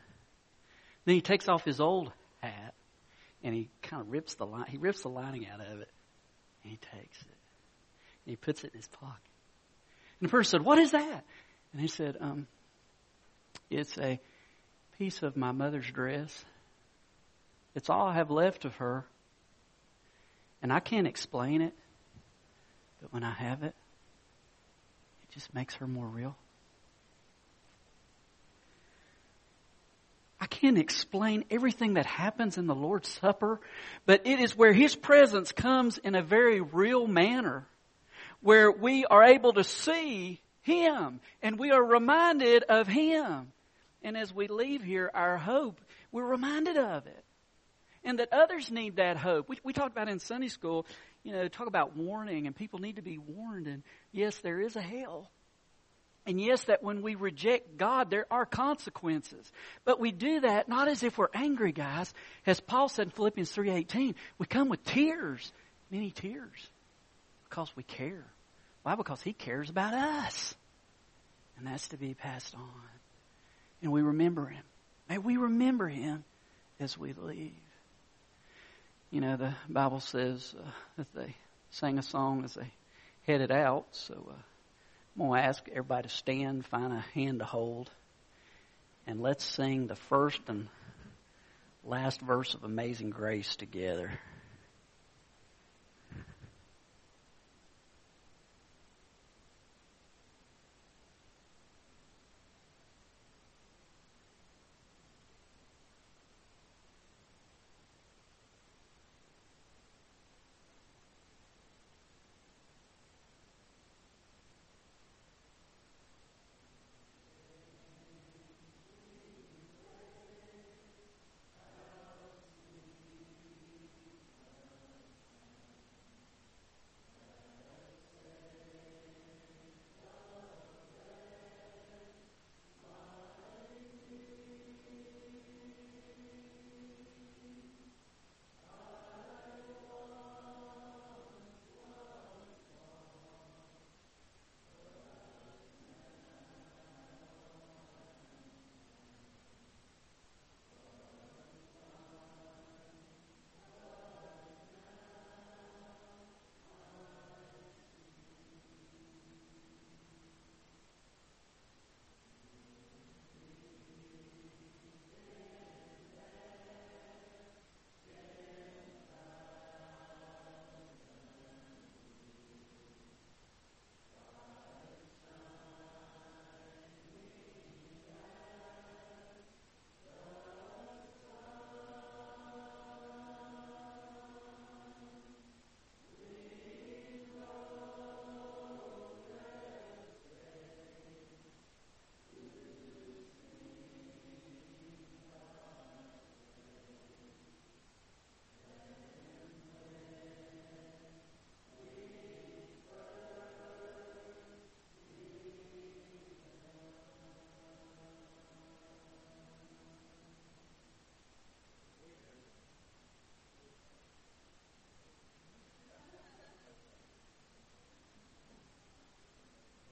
Then 1.05 1.15
he 1.15 1.21
takes 1.21 1.49
off 1.49 1.65
his 1.65 1.81
old 1.81 2.13
hat 2.43 2.75
and 3.45 3.55
he 3.55 3.71
kind 3.81 4.03
of 4.03 4.11
rips 4.11 4.35
the 4.35 4.45
line. 4.45 4.67
He 4.67 4.77
rips 4.77 5.03
the 5.03 5.09
lining 5.09 5.47
out 5.47 5.61
of 5.61 5.81
it, 5.81 5.89
and 6.63 6.73
he 6.73 6.79
takes 6.79 7.21
it 7.23 7.37
and 8.25 8.33
he 8.33 8.37
puts 8.37 8.65
it 8.65 8.73
in 8.73 8.79
his 8.79 8.89
pocket. 8.89 9.31
And 10.19 10.29
the 10.29 10.31
person 10.33 10.59
said, 10.59 10.67
"What 10.67 10.79
is 10.79 10.91
that?" 10.91 11.25
And 11.73 11.81
he 11.81 11.87
said, 11.87 12.17
um, 12.21 12.49
"It's 13.71 13.97
a 13.99 14.21
piece 14.99 15.23
of 15.23 15.37
my 15.37 15.53
mother's 15.53 15.89
dress. 15.89 16.45
It's 17.77 17.89
all 17.89 18.09
I 18.09 18.15
have 18.15 18.33
left 18.33 18.65
of 18.65 18.75
her, 18.77 19.07
and 20.61 20.73
I 20.73 20.81
can't 20.81 21.07
explain 21.07 21.63
it, 21.63 21.75
but 23.01 23.13
when 23.13 23.23
I 23.23 23.33
have 23.33 23.63
it, 23.63 23.77
it 25.23 25.31
just 25.31 25.55
makes 25.55 25.77
her 25.77 25.87
more 25.87 26.09
real." 26.09 26.37
I 30.39 30.47
can't 30.47 30.79
explain 30.79 31.45
everything 31.51 31.95
that 31.95 32.07
happens 32.07 32.59
in 32.59 32.67
the 32.67 32.75
Lord's 32.75 33.09
Supper, 33.09 33.61
but 34.05 34.27
it 34.27 34.39
is 34.39 34.57
where 34.57 34.73
His 34.73 34.95
presence 34.95 35.53
comes 35.53 35.97
in 35.99 36.15
a 36.15 36.23
very 36.23 36.61
real 36.61 37.07
manner, 37.07 37.67
where 38.41 38.71
we 38.71 39.07
are 39.07 39.25
able 39.25 39.55
to 39.55 39.65
see 39.65 40.41
Him 40.63 41.21
and 41.43 41.59
we 41.59 41.71
are 41.71 41.83
reminded 41.83 42.65
of 42.65 42.87
Him. 42.87 43.53
And 44.03 44.17
as 44.17 44.33
we 44.33 44.47
leave 44.47 44.83
here, 44.83 45.11
our 45.15 45.39
hope, 45.39 45.81
we're 46.13 46.27
reminded 46.27 46.77
of 46.77 47.07
it. 47.07 47.25
And 48.05 48.19
that 48.19 48.33
others 48.33 48.71
need 48.71 48.97
that 48.97 49.17
hope. 49.17 49.49
We, 49.49 49.59
we 49.65 49.73
talked 49.73 49.91
about 49.91 50.09
in 50.09 50.21
Sunday 50.21 50.49
school, 50.49 50.87
you 51.25 51.33
know, 51.33 51.49
talk 51.49 51.67
about 51.67 51.97
warning 51.97 52.47
and 52.47 52.55
people 52.55 52.79
need 52.79 52.97
to 52.97 53.03
be 53.03 53.19
warned. 53.19 53.67
And 53.67 53.83
yes, 54.13 54.37
there 54.39 54.61
is 54.61 54.77
a 54.77 54.83
hell. 54.83 55.31
And 56.27 56.41
yes, 56.41 56.65
that 56.65 56.83
when 56.83 57.03
we 57.03 57.15
reject 57.15 57.77
God, 57.77 58.11
there 58.11 58.27
are 58.33 58.45
consequences. 58.45 59.51
But 59.85 60.01
we 60.01 60.11
do 60.11 60.41
that 60.41 60.69
not 60.69 60.89
as 60.89 61.05
if 61.05 61.17
we're 61.17 61.29
angry, 61.33 61.71
guys. 61.71 62.13
As 62.45 62.59
Paul 62.59 62.89
said 62.89 63.07
in 63.07 63.11
Philippians 63.13 63.55
3.18, 63.55 64.15
we 64.39 64.47
come 64.47 64.69
with 64.69 64.85
tears, 64.85 65.53
many 65.89 66.11
tears, 66.11 66.69
because 67.49 67.71
we 67.77 67.85
care. 67.85 68.27
Why? 68.83 68.97
Because 68.97 69.23
He 69.23 69.33
cares 69.33 69.71
about 69.71 69.95
us. 69.95 70.55
And 71.59 71.67
that's 71.69 71.89
to 71.89 71.97
be 71.97 72.15
passed 72.15 72.55
on. 72.57 72.91
And 73.81 73.93
we 73.93 74.03
remember 74.03 74.47
Him. 74.47 74.65
May 75.09 75.19
we 75.19 75.37
remember 75.37 75.89
Him 75.89 76.25
as 76.81 76.99
we 76.99 77.13
leave. 77.13 77.53
You 79.11 79.21
know, 79.21 79.37
the 79.37 79.55
Bible 79.69 80.01
says 80.01 80.55
uh, 80.59 80.71
that 80.97 81.15
they 81.15 81.37
sang 81.71 81.99
a 81.99 82.03
song 82.03 82.43
as 82.45 82.55
they 82.55 82.73
headed 83.27 83.53
out. 83.53 83.87
So 83.93 84.15
uh, 84.29 84.35
I'm 85.19 85.29
going 85.29 85.41
to 85.41 85.49
ask 85.49 85.67
everybody 85.71 86.09
to 86.09 86.15
stand, 86.15 86.67
find 86.67 86.93
a 86.93 87.01
hand 87.15 87.39
to 87.39 87.47
hold, 87.47 87.91
and 89.07 89.19
let's 89.19 89.45
sing 89.45 89.87
the 89.87 89.97
first 89.97 90.41
and 90.47 90.69
last 91.83 92.21
verse 92.21 92.53
of 92.53 92.65
Amazing 92.65 93.11
Grace 93.11 93.57
together. 93.57 94.11